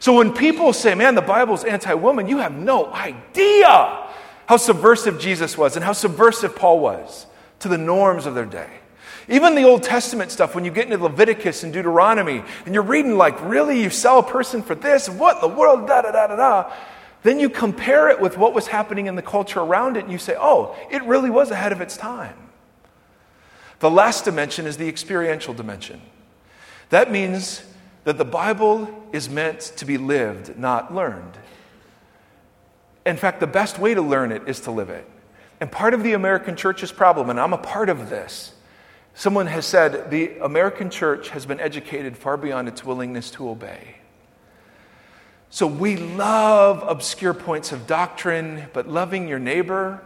So 0.00 0.16
when 0.16 0.32
people 0.32 0.72
say, 0.72 0.94
man, 0.94 1.14
the 1.14 1.22
Bible's 1.22 1.64
anti 1.64 1.94
woman, 1.94 2.28
you 2.28 2.38
have 2.38 2.52
no 2.52 2.92
idea 2.92 4.08
how 4.46 4.56
subversive 4.56 5.18
Jesus 5.18 5.56
was 5.56 5.76
and 5.76 5.84
how 5.84 5.92
subversive 5.92 6.56
Paul 6.56 6.80
was 6.80 7.26
to 7.60 7.68
the 7.68 7.78
norms 7.78 8.26
of 8.26 8.34
their 8.34 8.44
day. 8.44 8.68
Even 9.28 9.54
the 9.54 9.64
Old 9.64 9.82
Testament 9.82 10.30
stuff, 10.30 10.54
when 10.54 10.66
you 10.66 10.70
get 10.70 10.84
into 10.84 11.02
Leviticus 11.02 11.62
and 11.62 11.72
Deuteronomy, 11.72 12.42
and 12.66 12.74
you're 12.74 12.82
reading, 12.82 13.16
like, 13.16 13.40
really, 13.48 13.80
you 13.80 13.88
sell 13.88 14.18
a 14.18 14.22
person 14.22 14.62
for 14.62 14.74
this? 14.74 15.08
What 15.08 15.40
the 15.40 15.48
world? 15.48 15.86
Da 15.86 16.02
da 16.02 16.12
da 16.12 16.26
da 16.26 16.36
da. 16.36 16.72
Then 17.22 17.40
you 17.40 17.48
compare 17.48 18.10
it 18.10 18.20
with 18.20 18.36
what 18.36 18.52
was 18.52 18.66
happening 18.66 19.06
in 19.06 19.14
the 19.14 19.22
culture 19.22 19.60
around 19.60 19.96
it, 19.96 20.04
and 20.04 20.12
you 20.12 20.18
say, 20.18 20.36
oh, 20.38 20.76
it 20.90 21.02
really 21.04 21.30
was 21.30 21.50
ahead 21.50 21.72
of 21.72 21.80
its 21.80 21.96
time. 21.96 22.36
The 23.84 23.90
last 23.90 24.24
dimension 24.24 24.64
is 24.64 24.78
the 24.78 24.88
experiential 24.88 25.52
dimension. 25.52 26.00
That 26.88 27.12
means 27.12 27.62
that 28.04 28.16
the 28.16 28.24
Bible 28.24 28.88
is 29.12 29.28
meant 29.28 29.60
to 29.76 29.84
be 29.84 29.98
lived, 29.98 30.58
not 30.58 30.94
learned. 30.94 31.36
In 33.04 33.18
fact, 33.18 33.40
the 33.40 33.46
best 33.46 33.78
way 33.78 33.92
to 33.92 34.00
learn 34.00 34.32
it 34.32 34.48
is 34.48 34.60
to 34.60 34.70
live 34.70 34.88
it. 34.88 35.06
And 35.60 35.70
part 35.70 35.92
of 35.92 36.02
the 36.02 36.14
American 36.14 36.56
church's 36.56 36.92
problem, 36.92 37.28
and 37.28 37.38
I'm 37.38 37.52
a 37.52 37.58
part 37.58 37.90
of 37.90 38.08
this, 38.08 38.54
someone 39.12 39.48
has 39.48 39.66
said 39.66 40.10
the 40.10 40.38
American 40.38 40.88
church 40.88 41.28
has 41.28 41.44
been 41.44 41.60
educated 41.60 42.16
far 42.16 42.38
beyond 42.38 42.68
its 42.68 42.86
willingness 42.86 43.30
to 43.32 43.50
obey. 43.50 43.96
So 45.50 45.66
we 45.66 45.98
love 45.98 46.82
obscure 46.88 47.34
points 47.34 47.70
of 47.70 47.86
doctrine, 47.86 48.64
but 48.72 48.88
loving 48.88 49.28
your 49.28 49.38
neighbor 49.38 50.00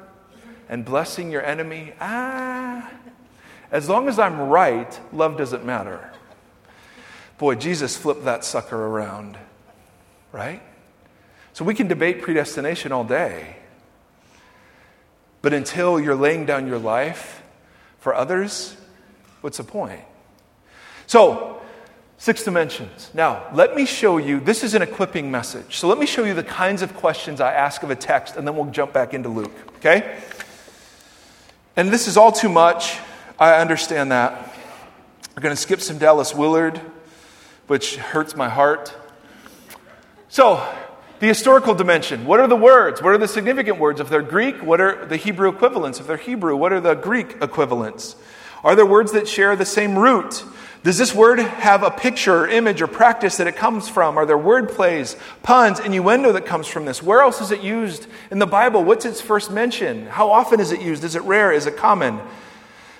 and 0.69 0.85
blessing 0.85 1.31
your 1.31 1.45
enemy, 1.45 1.93
ah, 2.01 2.91
as 3.71 3.89
long 3.89 4.09
as 4.09 4.19
I'm 4.19 4.41
right, 4.41 4.99
love 5.13 5.37
doesn't 5.37 5.65
matter. 5.65 6.11
Boy, 7.39 7.55
Jesus 7.55 7.97
flipped 7.97 8.25
that 8.25 8.45
sucker 8.45 8.77
around, 8.77 9.39
right? 10.33 10.63
So 11.53 11.65
we 11.65 11.75
can 11.75 11.89
debate 11.89 12.23
predestination 12.23 12.93
all 12.93 13.05
day. 13.05 13.57
But 15.43 15.53
until 15.53 16.01
you're 16.01 16.17
laying 16.17 16.47
down 16.47 16.67
your 16.67 16.79
life 16.79 17.43
for 18.01 18.15
others, 18.15 18.77
what's 19.41 19.59
the 19.59 19.65
point? 19.65 20.03
So, 21.07 21.61
six 22.19 22.43
dimensions. 22.43 23.11
Now, 23.15 23.47
let 23.55 23.75
me 23.77 23.87
show 23.87 24.19
you 24.19 24.41
this 24.41 24.65
is 24.65 24.75
an 24.75 24.83
equipping 24.83 25.31
message. 25.31 25.77
So, 25.77 25.89
let 25.89 25.99
me 25.99 26.07
show 26.07 26.25
you 26.25 26.35
the 26.35 26.43
kinds 26.43 26.83
of 26.83 26.95
questions 26.95 27.41
I 27.41 27.53
ask 27.53 27.83
of 27.83 27.91
a 27.91 27.97
text, 27.97 28.37
and 28.37 28.47
then 28.47 28.57
we'll 28.57 28.71
jump 28.71 28.93
back 28.93 29.15
into 29.15 29.29
Luke, 29.29 29.53
okay? 29.77 30.19
And 31.77 31.91
this 31.91 32.09
is 32.09 32.17
all 32.17 32.33
too 32.33 32.49
much. 32.49 32.99
I 33.41 33.61
understand 33.61 34.11
that. 34.11 34.53
We're 35.37 35.43
going 35.43 35.55
to 35.55 35.61
skip 35.61 35.81
some 35.81 35.99
Dallas 35.99 36.35
Willard, 36.35 36.81
which 37.69 37.95
hurts 37.95 38.35
my 38.35 38.49
heart. 38.49 38.93
So, 40.29 40.67
the 41.21 41.29
historical 41.29 41.77
dimension. 41.77 42.27
What 42.27 42.41
are 42.41 42.49
the 42.49 42.57
words? 42.57 43.01
What 43.01 43.11
are 43.11 43.19
the 43.19 43.29
significant 43.29 43.79
words? 43.79 44.01
If 44.01 44.09
they're 44.09 44.23
Greek, 44.23 44.61
what 44.61 44.81
are 44.81 45.07
the 45.07 45.17
Hebrew 45.17 45.49
equivalents? 45.49 46.01
If 46.01 46.09
they're 46.09 46.17
Hebrew, 46.17 46.57
what 46.57 46.73
are 46.73 46.81
the 46.81 46.95
Greek 46.95 47.37
equivalents? 47.41 48.17
Are 48.65 48.75
there 48.75 48.85
words 48.85 49.13
that 49.13 49.29
share 49.29 49.55
the 49.55 49.65
same 49.65 49.97
root? 49.97 50.43
Does 50.83 50.99
this 50.99 51.15
word 51.15 51.39
have 51.39 51.85
a 51.85 51.93
picture 51.93 52.39
or 52.39 52.49
image 52.49 52.83
or 52.83 52.89
practice 52.89 53.37
that 53.37 53.47
it 53.47 53.55
comes 53.55 53.89
from? 53.89 54.19
Are 54.19 54.27
there 54.27 54.37
word 54.37 54.69
plays, 54.69 55.15
puns, 55.45 55.79
innuendo 55.79 56.33
that 56.33 56.45
comes 56.45 56.67
from 56.67 56.87
this? 56.87 57.05
Where 57.05 57.21
else 57.21 57.41
is 57.41 57.53
it 57.53 57.61
used 57.61 58.09
in 58.33 58.41
the 58.41 58.47
Bible? 58.47 58.83
What's 58.83 59.05
its 59.05 59.21
first 59.21 59.49
mention? 59.49 60.07
How 60.07 60.29
often 60.29 60.59
is 60.59 60.73
it 60.73 60.81
used? 60.83 61.05
Is 61.05 61.15
it 61.15 61.23
rare? 61.23 61.53
Is 61.53 61.67
it 61.67 61.77
common? 61.77 62.21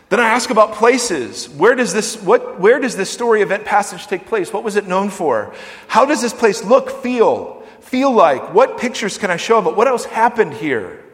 Then 0.09 0.21
I 0.21 0.29
ask 0.29 0.49
about 0.49 0.73
places. 0.73 1.49
Where 1.51 1.75
does 1.75 1.93
this, 1.93 2.17
what, 2.23 2.59
where 2.59 2.81
does 2.81 2.97
this 2.97 3.11
story 3.11 3.43
event 3.43 3.65
passage 3.65 4.07
take 4.07 4.27
place? 4.27 4.53
What 4.53 4.65
was 4.65 4.77
it 4.77 4.87
known 4.87 5.11
for? 5.11 5.55
How 5.87 6.07
does 6.07 6.23
this 6.23 6.33
place 6.33 6.65
look, 6.65 7.03
feel, 7.03 7.63
feel 7.81 8.11
like? 8.11 8.55
What 8.55 8.79
pictures 8.79 9.19
can 9.19 9.31
I 9.31 9.37
show 9.37 9.59
of 9.59 9.67
it? 9.67 9.77
What 9.77 9.87
else 9.87 10.07
happened 10.07 10.55
here? 10.55 11.05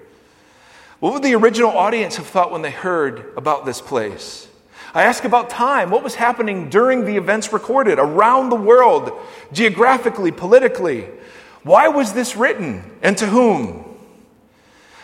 What 1.00 1.12
would 1.12 1.22
the 1.22 1.34
original 1.34 1.70
audience 1.70 2.16
have 2.16 2.26
thought 2.26 2.52
when 2.52 2.62
they 2.62 2.70
heard 2.70 3.34
about 3.36 3.66
this 3.66 3.80
place? 3.80 4.48
I 4.94 5.02
ask 5.02 5.24
about 5.24 5.50
time. 5.50 5.90
What 5.90 6.04
was 6.04 6.14
happening 6.14 6.70
during 6.70 7.04
the 7.04 7.16
events 7.16 7.52
recorded 7.52 7.98
around 7.98 8.50
the 8.50 8.56
world, 8.56 9.10
geographically, 9.52 10.30
politically? 10.30 11.08
Why 11.64 11.88
was 11.88 12.12
this 12.12 12.36
written 12.36 12.84
and 13.02 13.18
to 13.18 13.26
whom? 13.26 13.84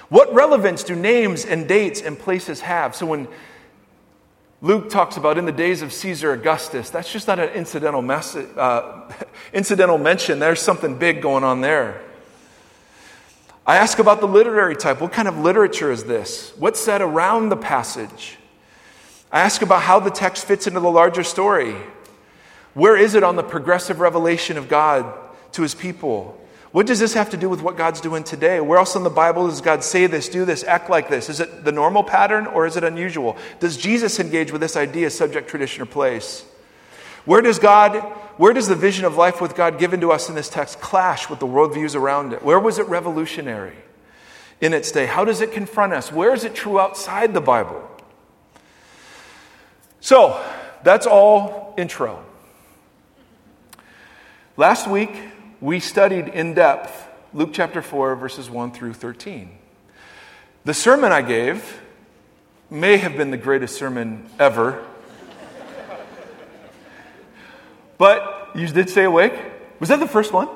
What 0.09 0.33
relevance 0.33 0.85
do 0.85 0.95
names 0.95 1.45
and 1.45 1.67
dates 1.67 2.01
and 2.01 2.17
places 2.17 2.61
have? 2.61 2.95
So 2.95 3.07
when 3.07 3.27
Luke 4.63 4.91
talks 4.91 5.17
about 5.17 5.39
in 5.39 5.47
the 5.47 5.53
days 5.53 5.81
of 5.81 5.91
Caesar 5.91 6.33
Augustus. 6.33 6.91
That's 6.91 7.11
just 7.11 7.27
not 7.27 7.39
an 7.39 7.49
incidental, 7.51 8.03
mess, 8.03 8.37
uh, 8.37 9.11
incidental 9.55 9.97
mention. 9.97 10.39
There's 10.39 10.61
something 10.61 10.99
big 10.99 11.23
going 11.23 11.45
on 11.45 11.63
there. 11.63 12.03
I 13.67 13.77
ask 13.77 13.99
about 13.99 14.21
the 14.21 14.29
literary 14.29 14.77
type. 14.77 15.01
What 15.01 15.13
kind 15.13 15.29
of 15.29 15.39
literature 15.39 15.91
is 15.91 16.05
this? 16.05 16.53
What's 16.59 16.81
said 16.81 17.01
around 17.01 17.49
the 17.49 17.57
passage? 17.57 18.37
I 19.33 19.41
ask 19.41 19.63
about 19.63 19.83
how 19.83 20.01
the 20.01 20.11
text 20.11 20.45
fits 20.45 20.67
into 20.67 20.81
the 20.81 20.91
larger 20.91 21.23
story. 21.23 21.77
Where 22.75 22.97
is 22.97 23.15
it 23.15 23.23
on 23.23 23.37
the 23.37 23.43
progressive 23.43 24.01
revelation 24.01 24.59
of 24.59 24.69
God 24.69 25.15
to 25.53 25.63
his 25.63 25.75
people? 25.75 26.40
What 26.73 26.87
does 26.87 27.01
this 27.01 27.15
have 27.15 27.31
to 27.31 27.37
do 27.37 27.49
with 27.49 27.63
what 27.63 27.77
God's 27.77 28.01
doing 28.01 28.23
today? 28.23 28.61
Where 28.61 28.79
else 28.79 28.95
in 28.95 29.03
the 29.03 29.11
Bible 29.11 29.49
does 29.49 29.61
God 29.61 29.83
say 29.83 30.07
this, 30.07 30.29
do 30.29 30.45
this, 30.45 30.63
act 30.63 30.89
like 30.89 31.09
this? 31.09 31.29
Is 31.29 31.41
it 31.41 31.65
the 31.65 31.73
normal 31.73 32.05
pattern 32.05 32.47
or 32.47 32.65
is 32.65 32.77
it 32.77 32.85
unusual? 32.85 33.37
Does 33.59 33.77
Jesus 33.77 34.21
engage 34.21 34.53
with 34.53 34.61
this 34.61 34.77
idea, 34.77 35.11
subject, 35.11 35.49
tradition, 35.49 35.83
or 35.83 35.87
place? 35.87 36.45
Where 37.25 37.43
does 37.43 37.59
God, 37.59 37.97
where 38.37 38.53
does 38.53 38.69
the 38.69 38.77
vision 38.77 39.05
of 39.05 39.17
life 39.17 39.41
with 39.41 39.57
God 39.57 39.81
given 39.81 40.01
to 40.03 40.13
us 40.13 40.29
in 40.29 40.37
this 40.37 40.49
text 40.49 40.81
clash 40.81 41.29
with 41.29 41.41
the 41.41 41.47
worldviews 41.47 41.97
around 41.97 42.33
it? 42.33 42.43
Where 42.43 42.61
was 42.61 42.79
it 42.79 42.87
revolutionary 42.87 43.77
in 44.61 44.73
its 44.73 44.93
day? 44.93 45.07
How 45.07 45.25
does 45.25 45.41
it 45.41 45.51
confront 45.51 45.93
us? 45.93 46.13
Where 46.13 46.33
is 46.33 46.45
it 46.45 46.55
true 46.55 46.79
outside 46.79 47.35
the 47.35 47.41
Bible? 47.41 47.87
So, 50.01 50.43
that's 50.85 51.07
all 51.07 51.75
intro. 51.77 52.25
Last 54.57 54.87
week, 54.87 55.11
we 55.61 55.79
studied 55.79 56.29
in 56.29 56.55
depth 56.55 57.09
Luke 57.33 57.51
chapter 57.53 57.83
4, 57.83 58.17
verses 58.17 58.51
1 58.51 58.73
through 58.73 58.95
13. 58.95 59.51
The 60.65 60.75
sermon 60.75 61.13
I 61.13 61.23
gave 61.23 61.81
may 62.71 62.97
have 62.97 63.17
been 63.17 63.31
the 63.31 63.37
greatest 63.37 63.77
sermon 63.77 64.29
ever. 64.39 64.85
but 67.99 68.51
you 68.55 68.67
did 68.67 68.91
stay 68.91 69.05
awake? 69.05 69.35
Was 69.79 69.91
that 69.91 70.01
the 70.01 70.09
first 70.09 70.33
one? 70.33 70.49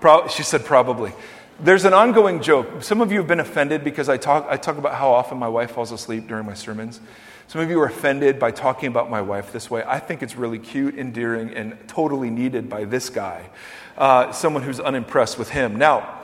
Pro- 0.00 0.28
she 0.28 0.42
said, 0.42 0.64
probably. 0.64 1.12
There's 1.58 1.84
an 1.84 1.94
ongoing 1.94 2.42
joke. 2.42 2.82
Some 2.82 3.00
of 3.00 3.10
you 3.10 3.18
have 3.18 3.26
been 3.26 3.40
offended 3.40 3.82
because 3.82 4.08
I 4.08 4.18
talk, 4.18 4.46
I 4.48 4.56
talk 4.58 4.76
about 4.76 4.94
how 4.94 5.10
often 5.10 5.38
my 5.38 5.48
wife 5.48 5.72
falls 5.72 5.90
asleep 5.90 6.28
during 6.28 6.44
my 6.44 6.54
sermons. 6.54 7.00
Some 7.48 7.60
of 7.60 7.70
you 7.70 7.80
are 7.80 7.86
offended 7.86 8.40
by 8.40 8.50
talking 8.50 8.88
about 8.88 9.08
my 9.08 9.20
wife 9.20 9.52
this 9.52 9.70
way. 9.70 9.84
I 9.86 10.00
think 10.00 10.20
it's 10.22 10.34
really 10.34 10.58
cute, 10.58 10.98
endearing, 10.98 11.54
and 11.54 11.78
totally 11.86 12.28
needed 12.28 12.68
by 12.68 12.84
this 12.84 13.08
guy, 13.08 13.48
uh, 13.96 14.32
someone 14.32 14.64
who's 14.64 14.80
unimpressed 14.80 15.38
with 15.38 15.50
him. 15.50 15.76
Now, 15.76 16.22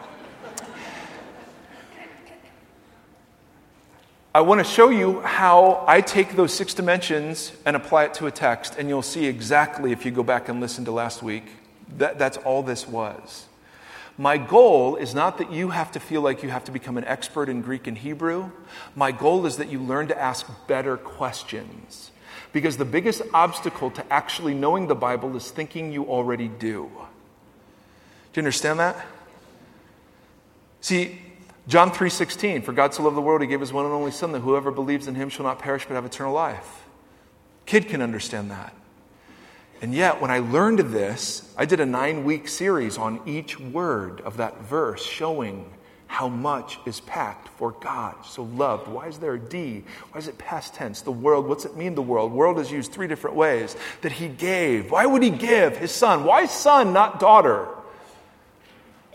I 4.34 4.40
want 4.40 4.58
to 4.60 4.64
show 4.64 4.88
you 4.88 5.20
how 5.20 5.84
I 5.86 6.00
take 6.00 6.34
those 6.34 6.52
six 6.52 6.74
dimensions 6.74 7.52
and 7.66 7.76
apply 7.76 8.04
it 8.04 8.14
to 8.14 8.26
a 8.26 8.30
text, 8.30 8.76
and 8.76 8.88
you'll 8.88 9.02
see 9.02 9.26
exactly 9.26 9.92
if 9.92 10.04
you 10.04 10.10
go 10.10 10.22
back 10.22 10.48
and 10.48 10.58
listen 10.58 10.86
to 10.86 10.90
last 10.90 11.22
week. 11.22 11.44
That, 11.98 12.18
that's 12.18 12.38
all 12.38 12.62
this 12.62 12.88
was. 12.88 13.44
My 14.22 14.38
goal 14.38 14.94
is 14.94 15.16
not 15.16 15.38
that 15.38 15.50
you 15.50 15.70
have 15.70 15.90
to 15.90 15.98
feel 15.98 16.20
like 16.20 16.44
you 16.44 16.48
have 16.48 16.62
to 16.66 16.70
become 16.70 16.96
an 16.96 17.02
expert 17.06 17.48
in 17.48 17.60
Greek 17.60 17.88
and 17.88 17.98
Hebrew. 17.98 18.52
My 18.94 19.10
goal 19.10 19.46
is 19.46 19.56
that 19.56 19.68
you 19.68 19.80
learn 19.80 20.06
to 20.06 20.16
ask 20.16 20.46
better 20.68 20.96
questions. 20.96 22.12
Because 22.52 22.76
the 22.76 22.84
biggest 22.84 23.22
obstacle 23.34 23.90
to 23.90 24.12
actually 24.12 24.54
knowing 24.54 24.86
the 24.86 24.94
Bible 24.94 25.34
is 25.34 25.50
thinking 25.50 25.90
you 25.90 26.04
already 26.04 26.46
do. 26.46 26.88
Do 26.88 28.40
you 28.40 28.42
understand 28.42 28.78
that? 28.78 29.04
See, 30.80 31.20
John 31.66 31.90
3:16, 31.90 32.62
for 32.62 32.72
God 32.72 32.94
so 32.94 33.02
loved 33.02 33.16
the 33.16 33.20
world 33.20 33.40
he 33.40 33.48
gave 33.48 33.58
his 33.58 33.72
one 33.72 33.86
and 33.86 33.92
only 33.92 34.12
son 34.12 34.30
that 34.30 34.40
whoever 34.42 34.70
believes 34.70 35.08
in 35.08 35.16
him 35.16 35.30
shall 35.30 35.46
not 35.46 35.58
perish 35.58 35.84
but 35.88 35.94
have 35.94 36.04
eternal 36.04 36.32
life. 36.32 36.86
Kid 37.66 37.88
can 37.88 38.00
understand 38.00 38.52
that. 38.52 38.72
And 39.82 39.92
yet, 39.92 40.20
when 40.20 40.30
I 40.30 40.38
learned 40.38 40.78
this, 40.78 41.52
I 41.58 41.64
did 41.64 41.80
a 41.80 41.86
nine 41.86 42.22
week 42.22 42.46
series 42.46 42.96
on 42.98 43.20
each 43.26 43.58
word 43.58 44.20
of 44.20 44.36
that 44.36 44.62
verse, 44.62 45.04
showing 45.04 45.68
how 46.06 46.28
much 46.28 46.78
is 46.86 47.00
packed 47.00 47.48
for 47.48 47.72
God. 47.72 48.14
So 48.24 48.44
loved. 48.44 48.86
Why 48.86 49.08
is 49.08 49.18
there 49.18 49.34
a 49.34 49.38
D? 49.40 49.82
Why 50.12 50.20
is 50.20 50.28
it 50.28 50.38
past 50.38 50.74
tense? 50.74 51.00
The 51.00 51.10
world, 51.10 51.48
what's 51.48 51.64
it 51.64 51.76
mean, 51.76 51.96
the 51.96 52.02
world? 52.02 52.30
World 52.30 52.60
is 52.60 52.70
used 52.70 52.92
three 52.92 53.08
different 53.08 53.34
ways. 53.34 53.74
That 54.02 54.12
He 54.12 54.28
gave. 54.28 54.92
Why 54.92 55.04
would 55.04 55.22
He 55.22 55.30
give 55.30 55.78
His 55.78 55.90
Son? 55.90 56.22
Why 56.22 56.46
son, 56.46 56.92
not 56.92 57.18
daughter? 57.18 57.66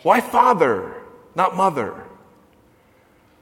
Why 0.04 0.20
father, 0.20 0.96
not 1.34 1.56
mother? 1.56 2.04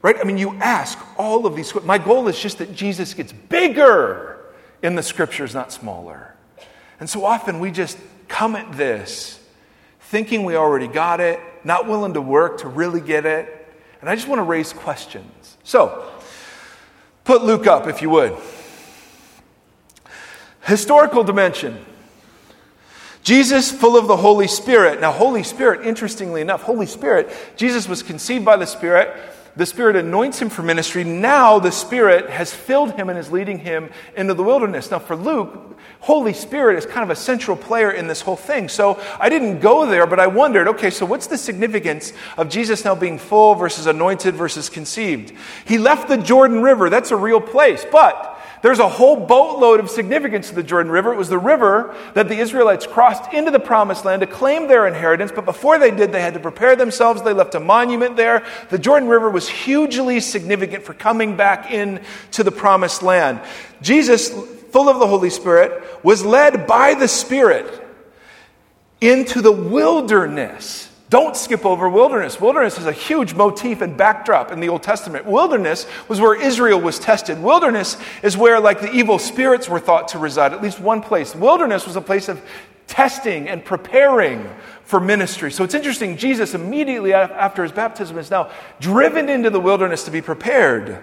Right? 0.00 0.16
I 0.20 0.22
mean, 0.22 0.38
you 0.38 0.54
ask 0.60 0.96
all 1.18 1.44
of 1.44 1.56
these. 1.56 1.74
My 1.82 1.98
goal 1.98 2.28
is 2.28 2.38
just 2.38 2.58
that 2.58 2.72
Jesus 2.72 3.14
gets 3.14 3.32
bigger 3.32 4.38
in 4.80 4.94
the 4.94 5.02
scriptures, 5.02 5.54
not 5.54 5.72
smaller. 5.72 6.35
And 7.00 7.08
so 7.08 7.24
often 7.24 7.60
we 7.60 7.70
just 7.70 7.98
come 8.28 8.56
at 8.56 8.72
this 8.76 9.40
thinking 10.00 10.44
we 10.44 10.56
already 10.56 10.86
got 10.86 11.20
it, 11.20 11.40
not 11.64 11.86
willing 11.88 12.14
to 12.14 12.20
work 12.20 12.58
to 12.58 12.68
really 12.68 13.00
get 13.00 13.26
it. 13.26 13.52
And 14.00 14.08
I 14.08 14.14
just 14.14 14.28
want 14.28 14.38
to 14.38 14.44
raise 14.44 14.72
questions. 14.72 15.56
So, 15.64 16.08
put 17.24 17.42
Luke 17.42 17.66
up 17.66 17.88
if 17.88 18.02
you 18.02 18.10
would. 18.10 18.36
Historical 20.62 21.24
dimension. 21.24 21.84
Jesus, 23.24 23.72
full 23.72 23.96
of 23.96 24.06
the 24.06 24.16
Holy 24.16 24.46
Spirit. 24.46 25.00
Now, 25.00 25.10
Holy 25.10 25.42
Spirit, 25.42 25.84
interestingly 25.84 26.40
enough, 26.40 26.62
Holy 26.62 26.86
Spirit, 26.86 27.28
Jesus 27.56 27.88
was 27.88 28.04
conceived 28.04 28.44
by 28.44 28.56
the 28.56 28.66
Spirit 28.66 29.12
the 29.56 29.66
Spirit 29.66 29.96
anoints 29.96 30.40
him 30.40 30.50
for 30.50 30.62
ministry. 30.62 31.02
Now 31.02 31.58
the 31.58 31.72
Spirit 31.72 32.28
has 32.28 32.52
filled 32.54 32.92
him 32.92 33.08
and 33.08 33.18
is 33.18 33.32
leading 33.32 33.58
him 33.58 33.90
into 34.14 34.34
the 34.34 34.42
wilderness. 34.42 34.90
Now, 34.90 34.98
for 34.98 35.16
Luke, 35.16 35.78
Holy 36.00 36.34
Spirit 36.34 36.76
is 36.76 36.84
kind 36.84 37.02
of 37.02 37.10
a 37.10 37.16
central 37.16 37.56
player 37.56 37.90
in 37.90 38.06
this 38.06 38.20
whole 38.20 38.36
thing. 38.36 38.68
So 38.68 39.00
I 39.18 39.28
didn't 39.28 39.60
go 39.60 39.86
there, 39.86 40.06
but 40.06 40.20
I 40.20 40.26
wondered 40.26 40.68
okay, 40.68 40.90
so 40.90 41.06
what's 41.06 41.26
the 41.26 41.38
significance 41.38 42.12
of 42.36 42.48
Jesus 42.50 42.84
now 42.84 42.94
being 42.94 43.18
full 43.18 43.54
versus 43.54 43.86
anointed 43.86 44.34
versus 44.34 44.68
conceived? 44.68 45.32
He 45.64 45.78
left 45.78 46.08
the 46.08 46.18
Jordan 46.18 46.62
River. 46.62 46.90
That's 46.90 47.10
a 47.10 47.16
real 47.16 47.40
place. 47.40 47.84
But 47.90 48.35
there's 48.62 48.78
a 48.78 48.88
whole 48.88 49.16
boatload 49.16 49.80
of 49.80 49.90
significance 49.90 50.48
to 50.48 50.54
the 50.54 50.62
Jordan 50.62 50.90
River. 50.90 51.12
It 51.12 51.16
was 51.16 51.28
the 51.28 51.38
river 51.38 51.94
that 52.14 52.28
the 52.28 52.38
Israelites 52.38 52.86
crossed 52.86 53.32
into 53.32 53.50
the 53.50 53.60
promised 53.60 54.04
land 54.04 54.20
to 54.20 54.26
claim 54.26 54.66
their 54.66 54.86
inheritance, 54.86 55.32
but 55.34 55.44
before 55.44 55.78
they 55.78 55.90
did, 55.90 56.12
they 56.12 56.22
had 56.22 56.34
to 56.34 56.40
prepare 56.40 56.74
themselves. 56.74 57.22
They 57.22 57.32
left 57.32 57.54
a 57.54 57.60
monument 57.60 58.16
there. 58.16 58.44
The 58.70 58.78
Jordan 58.78 59.08
River 59.08 59.30
was 59.30 59.48
hugely 59.48 60.20
significant 60.20 60.84
for 60.84 60.94
coming 60.94 61.36
back 61.36 61.70
into 61.70 62.42
the 62.42 62.52
promised 62.52 63.02
land. 63.02 63.40
Jesus, 63.82 64.30
full 64.30 64.88
of 64.88 64.98
the 64.98 65.06
Holy 65.06 65.30
Spirit, 65.30 66.04
was 66.04 66.24
led 66.24 66.66
by 66.66 66.94
the 66.94 67.08
Spirit 67.08 67.82
into 69.00 69.42
the 69.42 69.52
wilderness 69.52 70.85
don't 71.08 71.36
skip 71.36 71.64
over 71.64 71.88
wilderness. 71.88 72.40
Wilderness 72.40 72.78
is 72.78 72.86
a 72.86 72.92
huge 72.92 73.34
motif 73.34 73.80
and 73.80 73.96
backdrop 73.96 74.50
in 74.50 74.58
the 74.58 74.68
Old 74.68 74.82
Testament. 74.82 75.24
Wilderness 75.24 75.86
was 76.08 76.20
where 76.20 76.40
Israel 76.40 76.80
was 76.80 76.98
tested. 76.98 77.40
Wilderness 77.40 77.96
is 78.24 78.36
where, 78.36 78.58
like, 78.58 78.80
the 78.80 78.90
evil 78.90 79.18
spirits 79.18 79.68
were 79.68 79.78
thought 79.78 80.08
to 80.08 80.18
reside, 80.18 80.52
at 80.52 80.62
least 80.62 80.80
one 80.80 81.00
place. 81.00 81.34
Wilderness 81.34 81.86
was 81.86 81.94
a 81.94 82.00
place 82.00 82.28
of 82.28 82.42
testing 82.88 83.48
and 83.48 83.64
preparing 83.64 84.48
for 84.82 84.98
ministry. 85.00 85.52
So 85.52 85.64
it's 85.64 85.74
interesting, 85.74 86.16
Jesus 86.16 86.54
immediately 86.54 87.12
after 87.12 87.62
his 87.62 87.72
baptism 87.72 88.18
is 88.18 88.30
now 88.30 88.50
driven 88.80 89.28
into 89.28 89.50
the 89.50 89.60
wilderness 89.60 90.04
to 90.04 90.10
be 90.10 90.22
prepared 90.22 91.02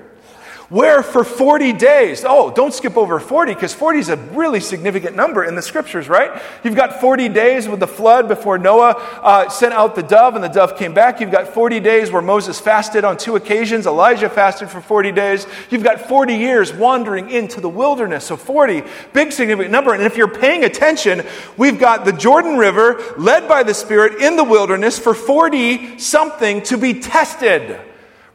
where 0.70 1.04
for 1.04 1.24
40 1.24 1.74
days. 1.74 2.24
Oh, 2.28 2.52
don't 2.52 2.74
skip 2.74 2.98
over 2.98 3.20
40 3.20 3.54
because 3.54 3.74
40 3.74 4.00
is 4.00 4.10
a 4.10 4.18
really 4.18 4.60
significant 4.60 5.16
number 5.16 5.44
in 5.44 5.56
the 5.56 5.62
scriptures, 5.62 6.10
right? 6.10 6.42
You've 6.64 6.76
got 6.76 7.00
40 7.00 7.30
days 7.30 7.68
with 7.68 7.80
the 7.80 7.88
flood 7.88 8.28
before 8.28 8.58
Noah 8.58 8.92
uh, 9.22 9.50
sent 9.50 9.74
out 9.74 9.96
the 9.96 10.04
dove 10.04 10.36
and 10.36 10.44
the 10.44 10.48
dove 10.48 10.78
came 10.78 10.94
back. 10.94 11.20
You've 11.20 11.32
got 11.32 11.48
40 11.48 11.80
days 11.80 12.12
where 12.12 12.22
Moses 12.22 12.60
fasted 12.60 13.04
on 13.04 13.18
two 13.18 13.36
occasions. 13.36 13.86
Elijah 13.86 14.30
fasted 14.30 14.70
for 14.70 14.82
40 14.82 15.12
days. 15.12 15.48
You've 15.70 15.84
got 15.84 16.02
40 16.02 16.36
years 16.36 16.74
wandering 16.74 17.30
into 17.30 17.62
the 17.62 17.70
wilderness. 17.70 18.26
So 18.26 18.38
40, 18.38 18.84
big 19.14 19.32
significant 19.32 19.72
number. 19.72 19.94
And 19.94 20.04
if 20.04 20.18
you're 20.18 20.28
paying 20.28 20.64
attention, 20.64 21.24
we've 21.58 21.80
got 21.80 22.06
the 22.06 22.14
Jordan 22.14 22.58
River 22.58 23.02
led 23.18 23.48
by 23.48 23.64
the 23.64 23.74
Spirit 23.74 24.22
in 24.22 24.36
the 24.36 24.44
wilderness 24.44 24.98
for 24.98 25.14
40 25.14 26.00
something 26.00 26.62
to 26.64 26.78
be 26.78 27.00
tested, 27.00 27.80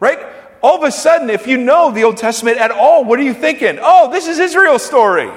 right? 0.01 0.38
All 0.63 0.77
of 0.77 0.83
a 0.83 0.91
sudden, 0.91 1.31
if 1.31 1.47
you 1.47 1.57
know 1.57 1.91
the 1.91 2.05
Old 2.05 2.17
Testament 2.17 2.59
at 2.59 2.71
all, 2.71 3.05
what 3.05 3.19
are 3.19 3.23
you 3.23 3.35
thinking? 3.35 3.79
Oh, 3.81 4.11
this 4.11 4.27
is 4.27 4.39
Israel's 4.39 4.85
story. 4.85 5.31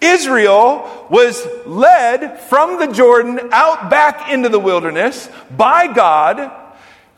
Israel 0.00 1.06
was 1.10 1.46
led 1.66 2.40
from 2.40 2.78
the 2.78 2.86
Jordan 2.86 3.50
out 3.52 3.90
back 3.90 4.30
into 4.30 4.48
the 4.48 4.58
wilderness 4.58 5.28
by 5.54 5.92
God 5.92 6.50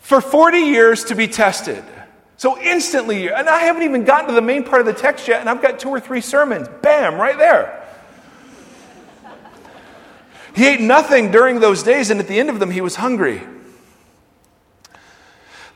for 0.01 0.21
40 0.21 0.59
years 0.59 1.05
to 1.05 1.15
be 1.15 1.29
tested. 1.29 1.85
So 2.37 2.61
instantly, 2.61 3.29
and 3.29 3.49
I 3.49 3.61
haven't 3.61 3.85
even 3.85 4.05
gotten 4.05 4.29
to 4.29 4.35
the 4.35 4.43
main 4.43 4.65
part 4.65 4.81
of 4.81 4.87
the 4.87 4.95
text 4.95 5.29
yet, 5.29 5.41
and 5.41 5.49
I've 5.49 5.63
got 5.63 5.79
two 5.79 5.91
or 5.91 6.01
three 6.01 6.21
sermons. 6.21 6.67
Bam, 6.83 7.15
right 7.15 7.39
there. 7.39 7.79
He 10.55 10.67
ate 10.67 10.81
nothing 10.81 11.31
during 11.31 11.61
those 11.61 11.85
days, 11.85 12.11
and 12.11 12.19
at 12.19 12.27
the 12.27 12.39
end 12.39 12.51
of 12.51 12.59
them, 12.59 12.71
he 12.71 12.81
was 12.81 12.97
hungry. 12.97 13.43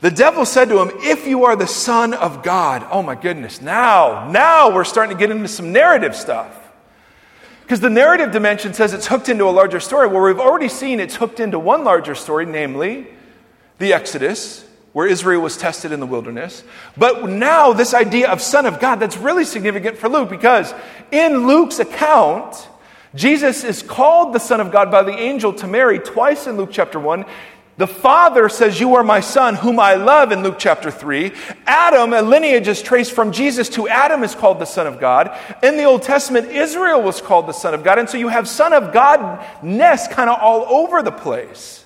The 0.01 0.11
devil 0.11 0.45
said 0.45 0.69
to 0.69 0.79
him, 0.79 0.91
If 1.01 1.27
you 1.27 1.45
are 1.45 1.55
the 1.55 1.67
Son 1.67 2.13
of 2.13 2.43
God, 2.43 2.85
oh 2.91 3.01
my 3.01 3.15
goodness, 3.15 3.61
now, 3.61 4.29
now 4.29 4.73
we're 4.73 4.83
starting 4.83 5.17
to 5.17 5.19
get 5.19 5.31
into 5.31 5.47
some 5.47 5.71
narrative 5.71 6.15
stuff. 6.15 6.55
Because 7.63 7.79
the 7.81 7.89
narrative 7.89 8.31
dimension 8.31 8.73
says 8.73 8.93
it's 8.93 9.07
hooked 9.07 9.27
into 9.27 9.43
a 9.43 9.51
larger 9.51 9.81
story. 9.81 10.07
Well, 10.07 10.21
we've 10.21 10.39
already 10.39 10.69
seen 10.69 10.99
it's 10.99 11.15
hooked 11.15 11.39
into 11.39 11.59
one 11.59 11.83
larger 11.83 12.15
story, 12.15 12.45
namely 12.45 13.07
the 13.79 13.91
Exodus, 13.91 14.65
where 14.93 15.05
Israel 15.05 15.41
was 15.41 15.57
tested 15.57 15.91
in 15.91 15.99
the 15.99 16.05
wilderness. 16.05 16.63
But 16.95 17.27
now, 17.27 17.73
this 17.73 17.93
idea 17.93 18.31
of 18.31 18.41
Son 18.41 18.65
of 18.65 18.79
God, 18.79 19.01
that's 19.01 19.17
really 19.17 19.43
significant 19.43 19.97
for 19.97 20.07
Luke 20.07 20.29
because 20.29 20.73
in 21.11 21.45
Luke's 21.45 21.79
account, 21.79 22.69
Jesus 23.15 23.63
is 23.63 23.83
called 23.83 24.33
the 24.33 24.39
Son 24.39 24.61
of 24.61 24.71
God 24.71 24.89
by 24.89 25.03
the 25.03 25.17
angel 25.17 25.51
to 25.53 25.67
Mary 25.67 25.99
twice 25.99 26.47
in 26.47 26.55
Luke 26.55 26.69
chapter 26.71 26.99
1. 26.99 27.25
The 27.77 27.87
Father 27.87 28.49
says, 28.49 28.79
You 28.79 28.95
are 28.95 29.03
my 29.03 29.19
Son, 29.19 29.53
whom 29.53 29.79
I 29.79 29.93
love, 29.93 30.31
in 30.31 30.41
Luke 30.41 30.55
chapter 30.57 30.89
3. 30.89 31.31
Adam, 31.67 32.11
a 32.11 32.23
lineage 32.23 32.67
is 32.67 32.81
traced 32.81 33.11
from 33.11 33.31
Jesus 33.31 33.69
to 33.69 33.87
Adam, 33.87 34.23
is 34.23 34.33
called 34.33 34.57
the 34.57 34.65
Son 34.65 34.87
of 34.87 34.99
God. 34.99 35.37
In 35.61 35.77
the 35.77 35.83
Old 35.83 36.01
Testament, 36.01 36.49
Israel 36.49 37.03
was 37.03 37.21
called 37.21 37.45
the 37.45 37.53
Son 37.53 37.75
of 37.75 37.83
God. 37.83 37.99
And 37.99 38.09
so 38.09 38.17
you 38.17 38.29
have 38.29 38.47
Son 38.47 38.73
of 38.73 38.93
God 38.93 39.45
nest 39.63 40.09
kind 40.09 40.27
of 40.27 40.39
all 40.41 40.65
over 40.65 41.03
the 41.03 41.11
place. 41.11 41.85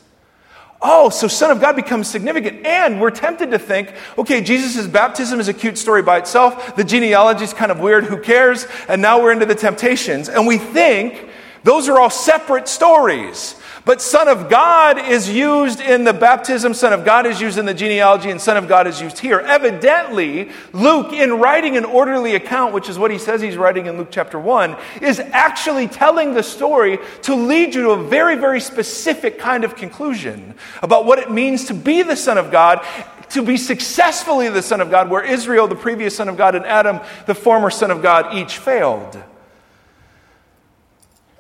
Oh, 0.82 1.10
so 1.10 1.28
Son 1.28 1.52
of 1.52 1.60
God 1.60 1.76
becomes 1.76 2.08
significant. 2.08 2.66
And 2.66 3.02
we're 3.02 3.12
tempted 3.12 3.52
to 3.52 3.60
think, 3.60 3.94
okay, 4.18 4.42
Jesus' 4.42 4.88
baptism 4.88 5.42
is 5.42 5.50
a 5.50 5.54
cute 5.54 5.78
story 5.78 6.02
by 6.02 6.20
itself. 6.20 6.78
The 6.78 6.86
genealogy 6.86 7.44
is 7.44 7.54
kind 7.54 7.72
of 7.72 7.82
weird. 7.82 8.06
Who 8.06 8.18
cares? 8.18 8.66
And 8.88 9.02
now 9.02 9.22
we're 9.22 9.34
into 9.34 9.46
the 9.46 9.56
temptations. 9.56 10.30
And 10.30 10.48
we 10.48 10.58
think 10.58 11.28
those 11.64 11.90
are 11.90 12.00
all 12.00 12.10
separate 12.10 12.70
stories. 12.70 13.61
But 13.84 14.02
Son 14.02 14.28
of 14.28 14.50
God 14.50 15.00
is 15.00 15.30
used 15.30 15.82
in 15.82 16.04
the 16.04 16.14
baptism, 16.14 16.74
Son 16.74 16.94
of 16.94 17.04
God 17.04 17.26
is 17.26 17.42
used 17.42 17.58
in 17.58 17.66
the 17.66 17.74
genealogy, 17.74 18.30
and 18.30 18.40
Son 18.40 18.56
of 18.58 18.68
God 18.68 18.86
is 18.86 19.02
used 19.02 19.18
here. 19.18 19.40
Evidently, 19.40 20.50
Luke, 20.72 21.14
in 21.14 21.34
writing 21.34 21.78
an 21.78 21.86
orderly 21.86 22.36
account, 22.36 22.74
which 22.74 22.90
is 22.90 23.00
what 23.00 23.10
he 23.10 23.18
says 23.18 23.42
he's 23.42 23.58
writing 23.58 23.88
in 23.88 23.98
Luke 23.98 24.10
chapter 24.12 24.40
1, 24.40 24.76
is 25.02 25.20
actually 25.20 25.88
telling 25.88 26.34
the 26.34 26.44
story 26.44 27.00
to 27.24 27.34
lead 27.34 27.74
you 27.74 27.84
to 27.84 27.90
a 27.92 28.04
very, 28.04 28.36
very 28.36 28.60
specific 28.60 29.40
kind 29.40 29.64
of 29.64 29.76
conclusion 29.76 30.54
about 30.84 31.06
what 31.06 31.18
it 31.18 31.32
means 31.32 31.66
to 31.66 31.74
be 31.74 32.04
the 32.04 32.16
Son 32.16 32.38
of 32.38 32.52
God 32.52 32.86
to 33.30 33.42
be 33.42 33.56
successfully 33.56 34.50
the 34.50 34.62
Son 34.62 34.82
of 34.82 34.92
God, 34.92 35.10
where 35.10 35.24
Israel, 35.24 35.66
the 35.68 35.76
previous 35.76 36.16
Son 36.18 36.28
of 36.28 36.36
God, 36.36 36.54
and 36.54 36.66
Adam, 36.66 37.00
the 37.26 37.36
former 37.36 37.70
Son 37.70 37.90
of 37.90 38.02
God, 38.02 38.36
each 38.36 38.58
failed. 38.58 39.18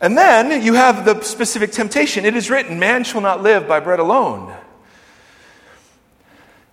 And 0.01 0.17
then 0.17 0.63
you 0.63 0.73
have 0.73 1.05
the 1.05 1.21
specific 1.21 1.71
temptation. 1.71 2.25
It 2.25 2.35
is 2.35 2.49
written, 2.49 2.79
Man 2.79 3.03
shall 3.03 3.21
not 3.21 3.43
live 3.43 3.67
by 3.67 3.79
bread 3.79 3.99
alone. 3.99 4.53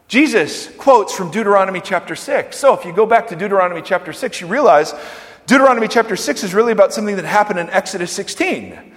Jesus 0.09 0.75
quotes 0.79 1.15
from 1.15 1.31
Deuteronomy 1.31 1.83
chapter 1.83 2.17
6. 2.17 2.57
So 2.57 2.73
if 2.73 2.87
you 2.87 2.95
go 2.95 3.05
back 3.05 3.29
to 3.29 3.37
Deuteronomy 3.37 3.83
chapter 3.83 4.15
6, 4.15 4.41
you 4.41 4.47
realize 4.47 4.95
Deuteronomy 5.47 5.87
chapter 5.87 6.17
6 6.17 6.45
is 6.45 6.55
really 6.55 6.73
about 6.73 6.95
something 6.95 7.17
that 7.17 7.27
happened 7.27 7.59
in 7.59 7.69
Exodus 7.69 8.11
16, 8.13 8.95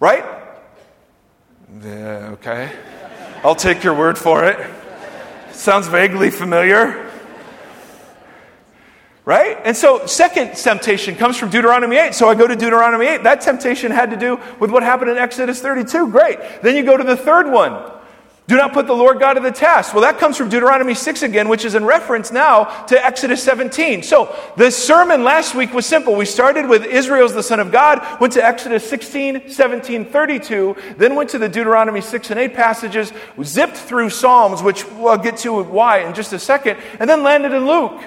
right? 0.00 0.24
Yeah, 1.82 2.30
okay. 2.32 2.72
I'll 3.44 3.54
take 3.54 3.84
your 3.84 3.94
word 3.94 4.16
for 4.16 4.44
it. 4.44 4.58
Sounds 5.52 5.88
vaguely 5.88 6.30
familiar. 6.30 7.05
Right? 9.26 9.58
And 9.64 9.76
so, 9.76 10.06
second 10.06 10.54
temptation 10.54 11.16
comes 11.16 11.36
from 11.36 11.50
Deuteronomy 11.50 11.96
8. 11.96 12.14
So 12.14 12.28
I 12.28 12.36
go 12.36 12.46
to 12.46 12.54
Deuteronomy 12.54 13.06
8. 13.06 13.24
That 13.24 13.40
temptation 13.40 13.90
had 13.90 14.10
to 14.10 14.16
do 14.16 14.40
with 14.60 14.70
what 14.70 14.84
happened 14.84 15.10
in 15.10 15.18
Exodus 15.18 15.60
32. 15.60 16.12
Great. 16.12 16.38
Then 16.62 16.76
you 16.76 16.84
go 16.84 16.96
to 16.96 17.02
the 17.02 17.16
third 17.16 17.50
one. 17.50 17.90
Do 18.46 18.54
not 18.54 18.72
put 18.72 18.86
the 18.86 18.94
Lord 18.94 19.18
God 19.18 19.34
to 19.34 19.40
the 19.40 19.50
test. 19.50 19.92
Well, 19.92 20.02
that 20.02 20.18
comes 20.18 20.36
from 20.36 20.48
Deuteronomy 20.48 20.94
6 20.94 21.22
again, 21.22 21.48
which 21.48 21.64
is 21.64 21.74
in 21.74 21.84
reference 21.84 22.30
now 22.30 22.84
to 22.84 23.04
Exodus 23.04 23.42
17. 23.42 24.04
So 24.04 24.32
the 24.56 24.70
sermon 24.70 25.24
last 25.24 25.56
week 25.56 25.74
was 25.74 25.84
simple. 25.84 26.14
We 26.14 26.26
started 26.26 26.68
with 26.68 26.84
Israel's 26.84 27.34
the 27.34 27.42
Son 27.42 27.58
of 27.58 27.72
God, 27.72 28.20
went 28.20 28.34
to 28.34 28.44
Exodus 28.44 28.88
16, 28.88 29.50
17, 29.50 30.04
32, 30.04 30.76
then 30.96 31.16
went 31.16 31.30
to 31.30 31.38
the 31.38 31.48
Deuteronomy 31.48 32.00
6 32.00 32.30
and 32.30 32.38
8 32.38 32.54
passages, 32.54 33.12
zipped 33.42 33.76
through 33.76 34.10
Psalms, 34.10 34.62
which 34.62 34.88
we'll 34.92 35.18
get 35.18 35.38
to 35.38 35.64
why 35.64 36.04
in 36.06 36.14
just 36.14 36.32
a 36.32 36.38
second, 36.38 36.78
and 37.00 37.10
then 37.10 37.24
landed 37.24 37.50
in 37.50 37.66
Luke. 37.66 38.00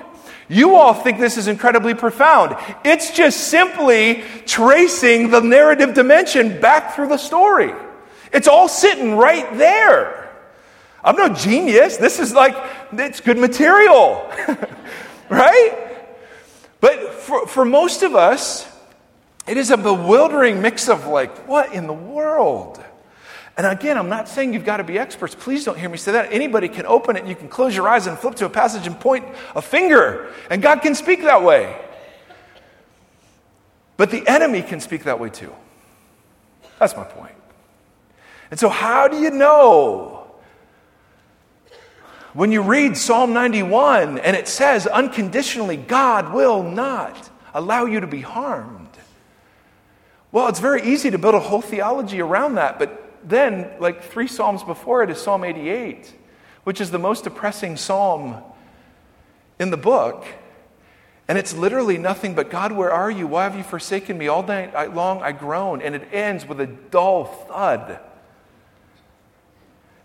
You 0.49 0.75
all 0.75 0.95
think 0.95 1.19
this 1.19 1.37
is 1.37 1.47
incredibly 1.47 1.93
profound. 1.93 2.57
It's 2.83 3.11
just 3.11 3.47
simply 3.49 4.23
tracing 4.47 5.29
the 5.29 5.41
narrative 5.41 5.93
dimension 5.93 6.59
back 6.59 6.95
through 6.95 7.09
the 7.09 7.17
story. 7.17 7.71
It's 8.33 8.47
all 8.47 8.67
sitting 8.67 9.15
right 9.15 9.57
there. 9.57 10.35
I'm 11.03 11.15
no 11.15 11.29
genius. 11.29 11.97
This 11.97 12.19
is 12.19 12.33
like, 12.33 12.55
it's 12.91 13.21
good 13.21 13.37
material, 13.37 14.29
right? 15.29 15.87
But 16.81 17.13
for, 17.13 17.45
for 17.47 17.63
most 17.63 18.01
of 18.01 18.15
us, 18.15 18.67
it 19.47 19.57
is 19.57 19.69
a 19.69 19.77
bewildering 19.77 20.61
mix 20.61 20.89
of 20.89 21.05
like, 21.07 21.47
what 21.47 21.73
in 21.73 21.85
the 21.85 21.93
world? 21.93 22.83
And 23.59 23.67
again, 23.67 23.97
I'm 23.97 24.07
not 24.07 24.29
saying 24.29 24.53
you've 24.53 24.63
got 24.63 24.77
to 24.77 24.85
be 24.85 24.97
experts. 24.97 25.35
Please 25.35 25.65
don't 25.65 25.77
hear 25.77 25.89
me 25.89 25.97
say 25.97 26.13
that. 26.13 26.31
Anybody 26.31 26.69
can 26.69 26.85
open 26.85 27.17
it. 27.17 27.25
You 27.25 27.35
can 27.35 27.49
close 27.49 27.75
your 27.75 27.89
eyes 27.89 28.07
and 28.07 28.17
flip 28.17 28.35
to 28.35 28.45
a 28.45 28.49
passage 28.49 28.87
and 28.87 28.97
point 28.97 29.25
a 29.53 29.61
finger, 29.61 30.33
and 30.49 30.61
God 30.61 30.81
can 30.81 30.95
speak 30.95 31.23
that 31.23 31.43
way. 31.43 31.77
But 33.97 34.11
the 34.11 34.25
enemy 34.25 34.61
can 34.61 34.79
speak 34.79 35.03
that 35.03 35.19
way 35.19 35.29
too. 35.29 35.53
That's 36.79 36.95
my 36.95 37.03
point. 37.03 37.35
And 38.49 38.57
so, 38.57 38.69
how 38.69 39.09
do 39.09 39.17
you 39.17 39.29
know 39.29 40.25
when 42.31 42.53
you 42.53 42.61
read 42.61 42.95
Psalm 42.95 43.33
91 43.33 44.19
and 44.19 44.37
it 44.37 44.47
says 44.47 44.87
unconditionally, 44.87 45.75
God 45.75 46.31
will 46.31 46.63
not 46.63 47.29
allow 47.53 47.83
you 47.83 47.99
to 47.99 48.07
be 48.07 48.21
harmed? 48.21 48.87
Well, 50.31 50.47
it's 50.47 50.61
very 50.61 50.81
easy 50.83 51.11
to 51.11 51.17
build 51.17 51.35
a 51.35 51.41
whole 51.41 51.61
theology 51.61 52.21
around 52.21 52.55
that, 52.55 52.79
but 52.79 53.07
then, 53.23 53.69
like 53.79 54.03
three 54.03 54.27
Psalms 54.27 54.63
before 54.63 55.03
it, 55.03 55.09
is 55.09 55.17
Psalm 55.19 55.43
88, 55.43 56.13
which 56.63 56.81
is 56.81 56.91
the 56.91 56.99
most 56.99 57.23
depressing 57.23 57.77
psalm 57.77 58.37
in 59.59 59.71
the 59.71 59.77
book. 59.77 60.25
And 61.27 61.37
it's 61.37 61.53
literally 61.53 61.99
nothing 61.99 62.33
but 62.33 62.49
God, 62.49 62.71
where 62.71 62.91
are 62.91 63.11
you? 63.11 63.27
Why 63.27 63.43
have 63.43 63.55
you 63.55 63.63
forsaken 63.63 64.17
me? 64.17 64.27
All 64.27 64.41
night 64.41 64.95
long 64.95 65.21
I 65.21 65.31
groan. 65.31 65.81
And 65.81 65.93
it 65.93 66.07
ends 66.11 66.45
with 66.47 66.59
a 66.59 66.65
dull 66.65 67.25
thud. 67.25 67.99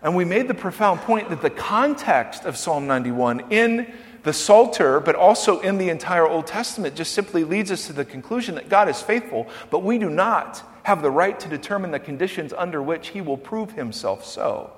And 0.02 0.14
we 0.14 0.26
made 0.26 0.48
the 0.48 0.54
profound 0.54 1.00
point 1.00 1.30
that 1.30 1.40
the 1.40 1.48
context 1.48 2.44
of 2.44 2.58
Psalm 2.58 2.86
91 2.86 3.50
in 3.50 3.90
the 4.22 4.34
Psalter, 4.34 5.00
but 5.00 5.14
also 5.14 5.60
in 5.60 5.78
the 5.78 5.88
entire 5.88 6.26
Old 6.28 6.46
Testament, 6.46 6.94
just 6.94 7.12
simply 7.12 7.42
leads 7.42 7.70
us 7.70 7.86
to 7.86 7.94
the 7.94 8.04
conclusion 8.04 8.56
that 8.56 8.68
God 8.68 8.90
is 8.90 9.00
faithful, 9.00 9.48
but 9.70 9.82
we 9.82 9.96
do 9.96 10.10
not 10.10 10.62
have 10.84 11.02
the 11.02 11.10
right 11.10 11.40
to 11.40 11.48
determine 11.48 11.90
the 11.90 11.98
conditions 11.98 12.52
under 12.52 12.80
which 12.80 13.08
he 13.08 13.20
will 13.20 13.38
prove 13.38 13.72
himself 13.72 14.24
so. 14.24 14.70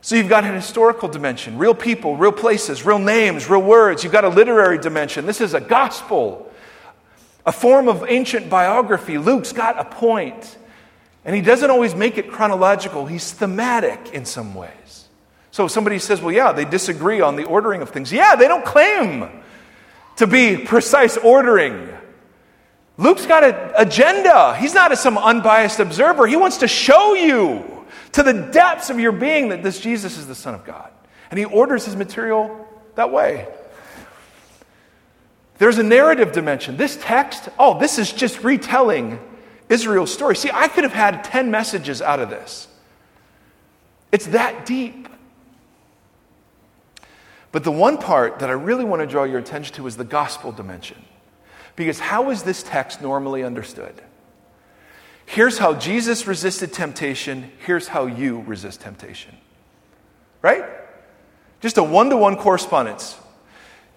So 0.00 0.14
you've 0.14 0.28
got 0.28 0.44
an 0.44 0.54
historical 0.54 1.08
dimension, 1.08 1.58
real 1.58 1.74
people, 1.74 2.16
real 2.16 2.30
places, 2.30 2.86
real 2.86 3.00
names, 3.00 3.50
real 3.50 3.62
words. 3.62 4.04
You've 4.04 4.12
got 4.12 4.24
a 4.24 4.28
literary 4.28 4.78
dimension. 4.78 5.26
This 5.26 5.40
is 5.40 5.52
a 5.52 5.60
gospel, 5.60 6.48
a 7.44 7.50
form 7.50 7.88
of 7.88 8.04
ancient 8.06 8.48
biography. 8.48 9.18
Luke's 9.18 9.52
got 9.52 9.80
a 9.80 9.84
point, 9.84 10.56
and 11.24 11.34
he 11.34 11.42
doesn't 11.42 11.68
always 11.68 11.96
make 11.96 12.16
it 12.16 12.30
chronological, 12.30 13.06
he's 13.06 13.32
thematic 13.32 14.14
in 14.14 14.24
some 14.24 14.54
ways. 14.54 15.08
So 15.50 15.66
somebody 15.66 15.98
says, 15.98 16.22
well, 16.22 16.32
yeah, 16.32 16.52
they 16.52 16.64
disagree 16.64 17.20
on 17.20 17.34
the 17.34 17.44
ordering 17.44 17.82
of 17.82 17.90
things. 17.90 18.12
Yeah, 18.12 18.36
they 18.36 18.46
don't 18.46 18.64
claim 18.64 19.28
to 20.16 20.26
be 20.26 20.56
precise 20.56 21.16
ordering. 21.16 21.88
Luke's 22.98 23.26
got 23.26 23.44
an 23.44 23.72
agenda. 23.76 24.56
He's 24.56 24.74
not 24.74 24.92
a, 24.92 24.96
some 24.96 25.18
unbiased 25.18 25.80
observer. 25.80 26.26
He 26.26 26.36
wants 26.36 26.58
to 26.58 26.68
show 26.68 27.14
you 27.14 27.84
to 28.12 28.22
the 28.22 28.32
depths 28.32 28.88
of 28.88 28.98
your 28.98 29.12
being 29.12 29.50
that 29.50 29.62
this 29.62 29.80
Jesus 29.80 30.16
is 30.16 30.26
the 30.26 30.34
Son 30.34 30.54
of 30.54 30.64
God. 30.64 30.90
And 31.30 31.38
he 31.38 31.44
orders 31.44 31.84
his 31.84 31.96
material 31.96 32.66
that 32.94 33.10
way. 33.10 33.46
There's 35.58 35.78
a 35.78 35.82
narrative 35.82 36.32
dimension. 36.32 36.76
This 36.76 36.98
text, 37.00 37.48
oh, 37.58 37.78
this 37.78 37.98
is 37.98 38.12
just 38.12 38.42
retelling 38.44 39.18
Israel's 39.68 40.12
story. 40.12 40.36
See, 40.36 40.50
I 40.52 40.68
could 40.68 40.84
have 40.84 40.92
had 40.92 41.24
10 41.24 41.50
messages 41.50 42.02
out 42.02 42.20
of 42.20 42.30
this. 42.30 42.68
It's 44.12 44.26
that 44.28 44.66
deep. 44.66 45.08
But 47.56 47.64
the 47.64 47.72
one 47.72 47.96
part 47.96 48.40
that 48.40 48.50
I 48.50 48.52
really 48.52 48.84
want 48.84 49.00
to 49.00 49.06
draw 49.06 49.24
your 49.24 49.38
attention 49.38 49.74
to 49.76 49.86
is 49.86 49.96
the 49.96 50.04
gospel 50.04 50.52
dimension. 50.52 51.02
Because 51.74 51.98
how 51.98 52.28
is 52.28 52.42
this 52.42 52.62
text 52.62 53.00
normally 53.00 53.42
understood? 53.42 53.94
Here's 55.24 55.56
how 55.56 55.72
Jesus 55.72 56.26
resisted 56.26 56.74
temptation, 56.74 57.50
here's 57.64 57.88
how 57.88 58.04
you 58.04 58.42
resist 58.42 58.82
temptation. 58.82 59.34
Right? 60.42 60.66
Just 61.62 61.78
a 61.78 61.82
one 61.82 62.10
to 62.10 62.18
one 62.18 62.36
correspondence. 62.36 63.18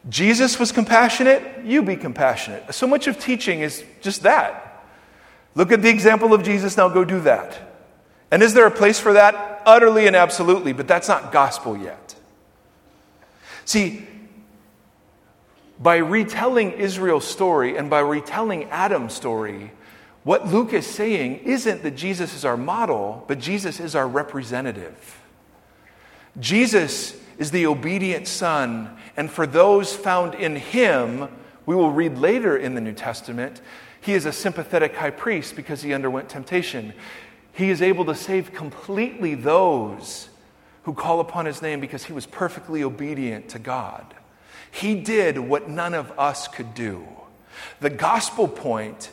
Jesus 0.08 0.58
was 0.58 0.72
compassionate, 0.72 1.66
you 1.66 1.84
be 1.84 1.98
compassionate. 1.98 2.74
So 2.74 2.88
much 2.88 3.08
of 3.08 3.20
teaching 3.20 3.60
is 3.60 3.84
just 4.00 4.24
that. 4.24 4.86
Look 5.54 5.74
at 5.74 5.82
the 5.82 5.90
example 5.90 6.34
of 6.34 6.44
Jesus, 6.44 6.78
now 6.78 6.88
go 6.88 7.04
do 7.04 7.20
that. 7.24 7.60
And 8.32 8.42
is 8.42 8.54
there 8.54 8.68
a 8.68 8.72
place 8.72 9.02
for 9.02 9.12
that? 9.12 9.64
Utterly 9.66 10.08
and 10.08 10.16
absolutely, 10.16 10.72
but 10.72 10.88
that's 10.88 11.10
not 11.10 11.34
gospel 11.34 11.76
yet. 11.76 12.09
See, 13.70 14.04
by 15.80 15.98
retelling 15.98 16.72
Israel's 16.72 17.28
story 17.28 17.78
and 17.78 17.88
by 17.88 18.00
retelling 18.00 18.64
Adam's 18.64 19.14
story, 19.14 19.72
what 20.24 20.48
Luke 20.48 20.74
is 20.74 20.88
saying 20.88 21.42
isn't 21.42 21.84
that 21.84 21.96
Jesus 21.96 22.34
is 22.34 22.46
our 22.46 22.58
model, 22.58 23.24
but 23.28 23.38
Jesus 23.38 23.80
is 23.80 23.94
our 23.94 24.08
representative. 24.08 25.22
Jesus 26.40 27.16
is 27.38 27.52
the 27.52 27.68
obedient 27.68 28.28
Son, 28.28 28.98
and 29.16 29.30
for 29.30 29.46
those 29.46 29.96
found 29.96 30.34
in 30.34 30.56
him, 30.56 31.30
we 31.68 31.76
will 31.76 31.92
read 31.92 32.18
later 32.18 32.58
in 32.58 32.74
the 32.74 32.82
New 32.82 32.94
Testament, 32.94 33.62
he 34.02 34.14
is 34.14 34.26
a 34.26 34.32
sympathetic 34.34 34.96
high 34.96 35.12
priest 35.12 35.56
because 35.56 35.84
he 35.84 35.94
underwent 35.94 36.28
temptation. 36.28 36.92
He 37.54 37.70
is 37.70 37.84
able 37.84 38.06
to 38.06 38.16
save 38.16 38.52
completely 38.52 39.36
those 39.36 40.29
who 40.90 40.96
call 40.96 41.20
upon 41.20 41.46
his 41.46 41.62
name 41.62 41.80
because 41.80 42.06
he 42.06 42.14
was 42.14 42.26
perfectly 42.26 42.82
obedient 42.82 43.48
to 43.48 43.60
God. 43.60 44.16
He 44.72 44.96
did 44.96 45.38
what 45.38 45.70
none 45.70 45.94
of 45.94 46.12
us 46.18 46.48
could 46.48 46.74
do. 46.74 47.08
The 47.80 47.92
gospel 47.92 48.48
point 48.48 49.12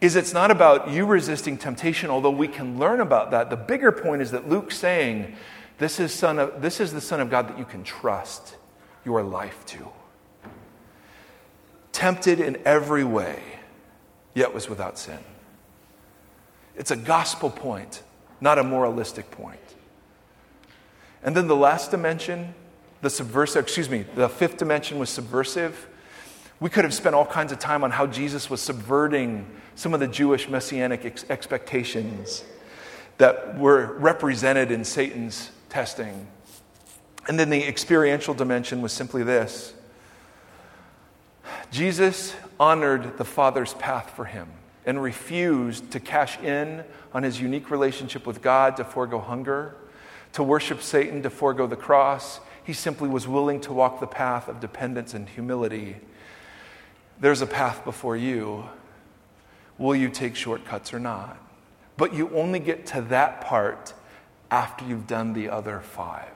is 0.00 0.16
it's 0.16 0.34
not 0.34 0.50
about 0.50 0.90
you 0.90 1.06
resisting 1.06 1.58
temptation, 1.58 2.10
although 2.10 2.32
we 2.32 2.48
can 2.48 2.76
learn 2.76 3.00
about 3.00 3.30
that. 3.30 3.50
The 3.50 3.56
bigger 3.56 3.92
point 3.92 4.20
is 4.20 4.32
that 4.32 4.48
Luke's 4.48 4.76
saying, 4.76 5.36
this 5.78 6.00
is, 6.00 6.12
son 6.12 6.40
of, 6.40 6.60
this 6.60 6.80
is 6.80 6.92
the 6.92 7.00
Son 7.00 7.20
of 7.20 7.30
God 7.30 7.48
that 7.50 7.56
you 7.56 7.66
can 7.66 7.84
trust 7.84 8.56
your 9.04 9.22
life 9.22 9.64
to. 9.66 9.86
Tempted 11.92 12.40
in 12.40 12.58
every 12.64 13.04
way, 13.04 13.40
yet 14.34 14.52
was 14.52 14.68
without 14.68 14.98
sin. 14.98 15.20
It's 16.74 16.90
a 16.90 16.96
gospel 16.96 17.48
point, 17.48 18.02
not 18.40 18.58
a 18.58 18.64
moralistic 18.64 19.30
point. 19.30 19.60
And 21.22 21.36
then 21.36 21.46
the 21.46 21.56
last 21.56 21.90
dimension, 21.90 22.54
the 23.00 23.10
subversive, 23.10 23.64
excuse 23.64 23.88
me, 23.88 24.04
the 24.14 24.28
fifth 24.28 24.56
dimension 24.56 24.98
was 24.98 25.10
subversive. 25.10 25.88
We 26.60 26.70
could 26.70 26.84
have 26.84 26.94
spent 26.94 27.14
all 27.14 27.26
kinds 27.26 27.52
of 27.52 27.58
time 27.58 27.84
on 27.84 27.90
how 27.90 28.06
Jesus 28.06 28.48
was 28.50 28.60
subverting 28.60 29.46
some 29.74 29.94
of 29.94 30.00
the 30.00 30.08
Jewish 30.08 30.48
messianic 30.48 31.04
ex- 31.04 31.24
expectations 31.30 32.44
that 33.18 33.58
were 33.58 33.96
represented 33.98 34.70
in 34.70 34.84
Satan's 34.84 35.50
testing. 35.68 36.26
And 37.28 37.38
then 37.38 37.50
the 37.50 37.66
experiential 37.66 38.34
dimension 38.34 38.82
was 38.82 38.92
simply 38.92 39.22
this 39.22 39.74
Jesus 41.70 42.34
honored 42.58 43.18
the 43.18 43.24
Father's 43.24 43.74
path 43.74 44.10
for 44.14 44.24
him. 44.24 44.48
and 44.84 45.00
refused 45.02 45.90
to 45.92 46.00
cash 46.00 46.38
in 46.40 46.84
on 47.14 47.22
his 47.22 47.40
unique 47.40 47.70
relationship 47.70 48.26
with 48.26 48.42
God 48.42 48.76
to 48.76 48.84
forego 48.84 49.20
hunger, 49.20 49.76
to 50.32 50.42
worship 50.42 50.82
Satan, 50.82 51.22
to 51.22 51.30
forego 51.30 51.66
the 51.66 51.76
cross. 51.76 52.40
He 52.64 52.72
simply 52.72 53.08
was 53.08 53.28
willing 53.28 53.60
to 53.62 53.72
walk 53.72 54.00
the 54.00 54.06
path 54.06 54.48
of 54.48 54.60
dependence 54.60 55.14
and 55.14 55.28
humility. 55.28 55.96
There's 57.20 57.42
a 57.42 57.46
path 57.46 57.84
before 57.84 58.16
you. 58.16 58.64
Will 59.78 59.96
you 59.96 60.08
take 60.08 60.36
shortcuts 60.36 60.94
or 60.94 60.98
not? 60.98 61.36
But 61.96 62.14
you 62.14 62.30
only 62.34 62.58
get 62.58 62.86
to 62.86 63.02
that 63.02 63.40
part 63.40 63.94
after 64.50 64.84
you've 64.84 65.06
done 65.06 65.32
the 65.32 65.48
other 65.48 65.80
five. 65.80 66.28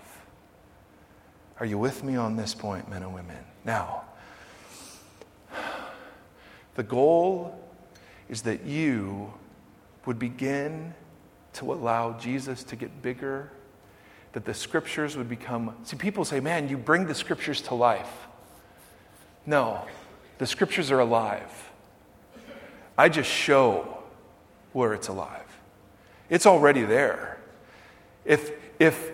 Are 1.59 1.66
you 1.66 1.78
with 1.78 2.05
me 2.05 2.16
on 2.16 2.36
this 2.36 2.55
point, 2.55 2.90
men 2.90 3.03
and 3.03 3.14
women? 3.14 3.38
Now, 3.64 4.03
the 6.74 6.82
goal 6.82 7.59
is 8.28 8.42
that 8.42 8.64
you 8.64 9.32
would 10.05 10.18
begin 10.18 10.94
to 11.55 11.72
allow 11.72 12.12
Jesus 12.18 12.62
to 12.64 12.76
get 12.76 13.01
bigger, 13.01 13.51
that 14.37 14.45
the 14.45 14.53
scriptures 14.53 15.16
would 15.16 15.30
become. 15.30 15.74
See, 15.84 15.97
people 15.97 16.22
say, 16.26 16.41
man, 16.41 16.68
you 16.68 16.76
bring 16.76 17.07
the 17.07 17.14
scriptures 17.14 17.62
to 17.62 17.74
life. 17.74 18.26
No, 19.47 19.80
the 20.37 20.45
scriptures 20.45 20.91
are 20.91 21.01
alive. 21.01 21.70
I 22.99 23.09
just 23.09 23.30
show 23.30 23.97
where 24.74 24.93
it's 24.93 25.09
alive. 25.09 25.59
It's 26.28 26.45
already 26.45 26.82
there. 26.82 27.39
If, 28.26 28.51
if, 28.78 29.11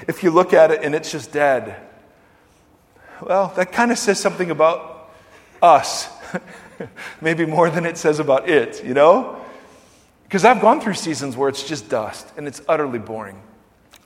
if 0.08 0.24
you 0.24 0.32
look 0.32 0.52
at 0.52 0.72
it 0.72 0.82
and 0.82 0.92
it's 0.92 1.12
just 1.12 1.30
dead, 1.30 1.76
well, 3.22 3.52
that 3.54 3.70
kind 3.70 3.92
of 3.92 3.98
says 3.98 4.18
something 4.18 4.50
about 4.50 5.08
us. 5.62 6.08
Maybe 7.20 7.46
more 7.46 7.70
than 7.70 7.86
it 7.86 7.96
says 7.96 8.18
about 8.18 8.48
it, 8.48 8.84
you 8.84 8.92
know? 8.92 9.40
Because 10.24 10.44
I've 10.44 10.60
gone 10.60 10.80
through 10.80 10.94
seasons 10.94 11.36
where 11.36 11.48
it's 11.48 11.62
just 11.62 11.88
dust 11.88 12.26
and 12.36 12.48
it's 12.48 12.60
utterly 12.66 12.98
boring. 12.98 13.40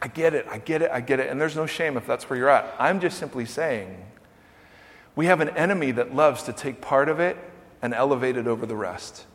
I 0.00 0.08
get 0.08 0.34
it, 0.34 0.46
I 0.48 0.58
get 0.58 0.82
it, 0.82 0.90
I 0.92 1.00
get 1.00 1.20
it. 1.20 1.28
And 1.28 1.40
there's 1.40 1.56
no 1.56 1.66
shame 1.66 1.96
if 1.96 2.06
that's 2.06 2.30
where 2.30 2.38
you're 2.38 2.48
at. 2.48 2.74
I'm 2.78 3.00
just 3.00 3.18
simply 3.18 3.44
saying 3.44 4.04
we 5.16 5.26
have 5.26 5.40
an 5.40 5.48
enemy 5.50 5.90
that 5.92 6.14
loves 6.14 6.44
to 6.44 6.52
take 6.52 6.80
part 6.80 7.08
of 7.08 7.18
it 7.18 7.36
and 7.82 7.92
elevate 7.92 8.36
it 8.36 8.46
over 8.46 8.66
the 8.66 8.76
rest. 8.76 9.26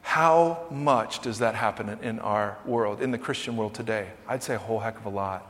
How 0.00 0.66
much 0.70 1.20
does 1.20 1.40
that 1.40 1.54
happen 1.54 1.98
in 2.02 2.18
our 2.20 2.56
world, 2.64 3.02
in 3.02 3.10
the 3.10 3.18
Christian 3.18 3.56
world 3.56 3.74
today? 3.74 4.08
I'd 4.26 4.42
say 4.42 4.54
a 4.54 4.58
whole 4.58 4.78
heck 4.78 4.96
of 4.96 5.04
a 5.04 5.10
lot. 5.10 5.46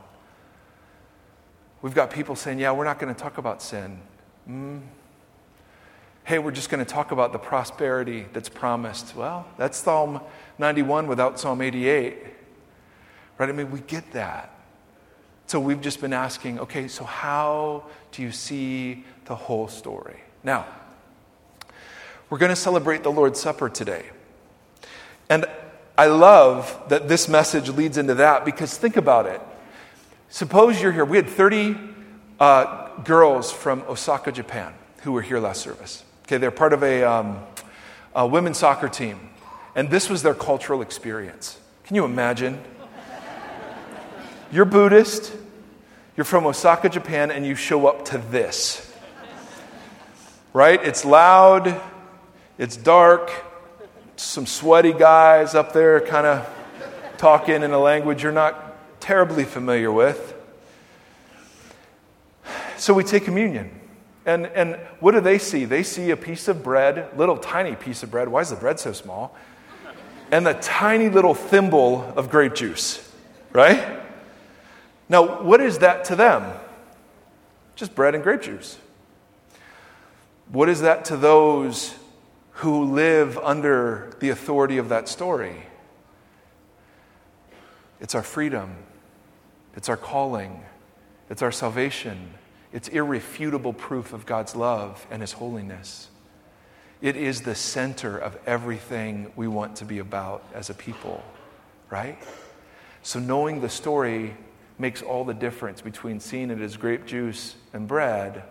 We've 1.81 1.95
got 1.95 2.11
people 2.11 2.35
saying, 2.35 2.59
yeah, 2.59 2.73
we're 2.73 2.83
not 2.83 2.99
going 2.99 3.13
to 3.13 3.19
talk 3.19 3.37
about 3.37 3.61
sin. 3.61 3.99
Mm. 4.49 4.81
Hey, 6.25 6.39
we're 6.39 6.51
just 6.51 6.69
going 6.69 6.83
to 6.83 6.91
talk 6.91 7.11
about 7.11 7.31
the 7.31 7.39
prosperity 7.39 8.25
that's 8.33 8.49
promised. 8.49 9.15
Well, 9.15 9.47
that's 9.57 9.77
Psalm 9.77 10.19
91 10.57 11.07
without 11.07 11.39
Psalm 11.39 11.61
88. 11.61 12.17
Right? 13.39 13.49
I 13.49 13.53
mean, 13.53 13.71
we 13.71 13.79
get 13.79 14.11
that. 14.11 14.53
So 15.47 15.59
we've 15.59 15.81
just 15.81 16.01
been 16.01 16.13
asking, 16.13 16.59
okay, 16.59 16.87
so 16.87 17.05
how 17.05 17.85
do 18.11 18.21
you 18.21 18.31
see 18.31 19.03
the 19.25 19.33
whole 19.33 19.67
story? 19.67 20.19
Now, 20.43 20.67
we're 22.29 22.37
going 22.37 22.49
to 22.49 22.55
celebrate 22.55 23.01
the 23.01 23.11
Lord's 23.11 23.39
Supper 23.39 23.69
today. 23.69 24.05
And 25.29 25.45
I 25.97 26.07
love 26.07 26.79
that 26.89 27.07
this 27.07 27.27
message 27.27 27.69
leads 27.69 27.97
into 27.97 28.13
that 28.15 28.45
because 28.45 28.77
think 28.77 28.97
about 28.97 29.25
it. 29.25 29.41
Suppose 30.29 30.79
you're 30.79 30.91
here. 30.91 31.05
We 31.05 31.17
had 31.17 31.27
30 31.27 31.75
uh, 32.39 32.97
girls 32.99 33.51
from 33.51 33.81
Osaka, 33.87 34.31
Japan, 34.31 34.73
who 35.01 35.13
were 35.13 35.21
here 35.21 35.39
last 35.39 35.61
service. 35.61 36.03
Okay, 36.23 36.37
they're 36.37 36.51
part 36.51 36.73
of 36.73 36.83
a, 36.83 37.03
um, 37.03 37.39
a 38.13 38.27
women's 38.27 38.59
soccer 38.59 38.89
team. 38.89 39.29
And 39.75 39.89
this 39.89 40.09
was 40.09 40.21
their 40.23 40.35
cultural 40.35 40.81
experience. 40.81 41.57
Can 41.85 41.95
you 41.95 42.05
imagine? 42.05 42.61
You're 44.51 44.65
Buddhist, 44.65 45.31
you're 46.17 46.25
from 46.25 46.47
Osaka, 46.47 46.89
Japan, 46.89 47.29
and 47.29 47.45
you 47.45 47.53
show 47.53 47.85
up 47.85 48.05
to 48.05 48.17
this. 48.17 48.91
Right? 50.53 50.83
It's 50.83 51.05
loud, 51.05 51.79
it's 52.57 52.75
dark, 52.75 53.31
some 54.15 54.47
sweaty 54.47 54.91
guys 54.91 55.53
up 55.53 55.71
there 55.71 56.01
kind 56.01 56.25
of 56.25 56.49
talking 57.19 57.61
in 57.61 57.71
a 57.71 57.79
language 57.79 58.23
you're 58.23 58.31
not 58.31 58.99
terribly 58.99 59.43
familiar 59.43 59.91
with. 59.91 60.33
So 62.77 62.95
we 62.95 63.03
take 63.03 63.25
communion. 63.25 63.69
And, 64.25 64.47
and 64.47 64.77
what 64.99 65.11
do 65.11 65.21
they 65.21 65.37
see? 65.37 65.65
They 65.65 65.83
see 65.83 66.09
a 66.09 66.17
piece 66.17 66.47
of 66.47 66.63
bread, 66.63 67.15
little 67.15 67.37
tiny 67.37 67.75
piece 67.75 68.01
of 68.01 68.09
bread. 68.09 68.27
Why 68.27 68.41
is 68.41 68.49
the 68.49 68.55
bread 68.55 68.79
so 68.79 68.93
small? 68.93 69.35
And 70.31 70.43
the 70.43 70.55
tiny 70.55 71.09
little 71.09 71.35
thimble 71.35 72.11
of 72.15 72.31
grape 72.31 72.55
juice, 72.55 73.13
right? 73.53 73.98
Now, 75.09 75.41
what 75.41 75.59
is 75.59 75.79
that 75.79 76.05
to 76.05 76.15
them? 76.15 76.57
Just 77.75 77.95
bread 77.95 78.15
and 78.15 78.23
grape 78.23 78.43
juice. 78.43 78.77
What 80.51 80.69
is 80.69 80.81
that 80.81 81.05
to 81.05 81.17
those 81.17 81.95
who 82.59 82.83
live 82.83 83.37
under 83.37 84.11
the 84.19 84.29
authority 84.29 84.77
of 84.77 84.89
that 84.89 85.07
story. 85.07 85.55
It's 88.01 88.13
our 88.15 88.21
freedom, 88.21 88.75
it's 89.77 89.87
our 89.87 89.95
calling, 89.95 90.65
it's 91.29 91.41
our 91.41 91.53
salvation, 91.53 92.33
it's 92.73 92.89
irrefutable 92.89 93.71
proof 93.71 94.11
of 94.11 94.25
God's 94.25 94.57
love 94.57 95.07
and 95.09 95.21
His 95.21 95.31
holiness. 95.31 96.09
It 97.01 97.15
is 97.15 97.43
the 97.43 97.55
center 97.55 98.17
of 98.17 98.37
everything 98.45 99.31
we 99.37 99.47
want 99.47 99.77
to 99.77 99.85
be 99.85 99.99
about 99.99 100.43
as 100.53 100.69
a 100.69 100.73
people, 100.73 101.23
right? 101.89 102.21
So, 103.03 103.19
knowing 103.19 103.61
the 103.61 103.69
story 103.69 104.35
makes 104.79 105.01
all 105.01 105.25
the 105.25 105.33
difference 105.33 105.81
between 105.81 106.19
seeing 106.19 106.49
it 106.49 106.61
as 106.61 106.77
grape 106.77 107.05
juice 107.05 107.55
and 107.73 107.87
bread 107.87 108.43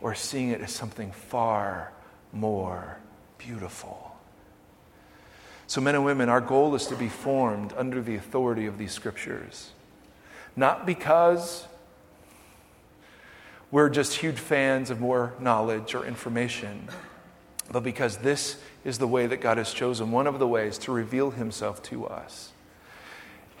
or 0.00 0.14
seeing 0.14 0.48
it 0.48 0.60
as 0.62 0.72
something 0.72 1.12
far 1.12 1.92
more 2.32 2.98
beautiful. 3.38 4.16
So, 5.66 5.80
men 5.80 5.94
and 5.94 6.04
women, 6.04 6.28
our 6.28 6.40
goal 6.40 6.74
is 6.74 6.86
to 6.88 6.96
be 6.96 7.08
formed 7.08 7.72
under 7.76 8.02
the 8.02 8.16
authority 8.16 8.66
of 8.66 8.78
these 8.78 8.92
scriptures. 8.92 9.70
Not 10.56 10.84
because 10.84 11.68
we're 13.70 13.88
just 13.88 14.16
huge 14.16 14.38
fans 14.38 14.90
of 14.90 15.00
more 15.00 15.34
knowledge 15.38 15.94
or 15.94 16.04
information, 16.04 16.88
but 17.70 17.84
because 17.84 18.16
this 18.16 18.56
is 18.84 18.98
the 18.98 19.06
way 19.06 19.28
that 19.28 19.40
God 19.40 19.58
has 19.58 19.72
chosen, 19.72 20.10
one 20.10 20.26
of 20.26 20.40
the 20.40 20.48
ways 20.48 20.76
to 20.78 20.92
reveal 20.92 21.30
himself 21.30 21.80
to 21.84 22.06
us. 22.06 22.50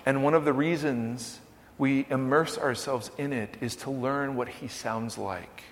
And 0.04 0.24
one 0.24 0.34
of 0.34 0.44
the 0.44 0.52
reasons 0.52 1.38
we 1.80 2.04
immerse 2.10 2.58
ourselves 2.58 3.10
in 3.16 3.32
it 3.32 3.56
is 3.62 3.74
to 3.74 3.90
learn 3.90 4.36
what 4.36 4.48
he 4.48 4.68
sounds 4.68 5.16
like 5.16 5.62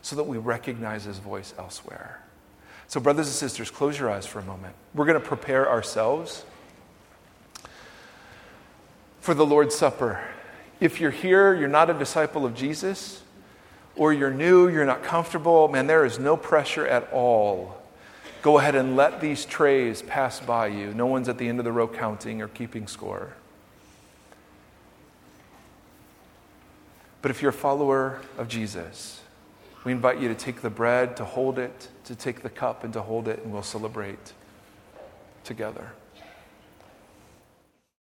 so 0.00 0.16
that 0.16 0.24
we 0.24 0.38
recognize 0.38 1.04
his 1.04 1.18
voice 1.18 1.52
elsewhere. 1.58 2.22
So, 2.86 3.00
brothers 3.00 3.26
and 3.26 3.34
sisters, 3.34 3.70
close 3.70 3.98
your 3.98 4.10
eyes 4.10 4.24
for 4.24 4.38
a 4.38 4.44
moment. 4.44 4.74
We're 4.94 5.04
going 5.04 5.20
to 5.20 5.26
prepare 5.26 5.68
ourselves 5.68 6.42
for 9.20 9.34
the 9.34 9.44
Lord's 9.44 9.74
Supper. 9.74 10.24
If 10.80 11.02
you're 11.02 11.10
here, 11.10 11.54
you're 11.54 11.68
not 11.68 11.90
a 11.90 11.94
disciple 11.94 12.46
of 12.46 12.54
Jesus, 12.54 13.22
or 13.94 14.14
you're 14.14 14.30
new, 14.32 14.68
you're 14.68 14.86
not 14.86 15.02
comfortable, 15.02 15.68
man, 15.68 15.86
there 15.86 16.06
is 16.06 16.18
no 16.18 16.38
pressure 16.38 16.86
at 16.86 17.12
all. 17.12 17.76
Go 18.40 18.56
ahead 18.56 18.74
and 18.74 18.96
let 18.96 19.20
these 19.20 19.44
trays 19.44 20.00
pass 20.00 20.40
by 20.40 20.68
you. 20.68 20.94
No 20.94 21.04
one's 21.04 21.28
at 21.28 21.36
the 21.36 21.46
end 21.46 21.58
of 21.58 21.66
the 21.66 21.72
row 21.72 21.88
counting 21.88 22.40
or 22.40 22.48
keeping 22.48 22.86
score. 22.86 23.34
But 27.20 27.30
if 27.30 27.42
you're 27.42 27.50
a 27.50 27.52
follower 27.52 28.20
of 28.36 28.48
Jesus, 28.48 29.20
we 29.84 29.92
invite 29.92 30.20
you 30.20 30.28
to 30.28 30.34
take 30.34 30.60
the 30.60 30.70
bread, 30.70 31.16
to 31.16 31.24
hold 31.24 31.58
it, 31.58 31.88
to 32.04 32.14
take 32.14 32.42
the 32.42 32.50
cup, 32.50 32.84
and 32.84 32.92
to 32.92 33.02
hold 33.02 33.28
it, 33.28 33.42
and 33.42 33.52
we'll 33.52 33.62
celebrate 33.62 34.32
together. 35.44 35.92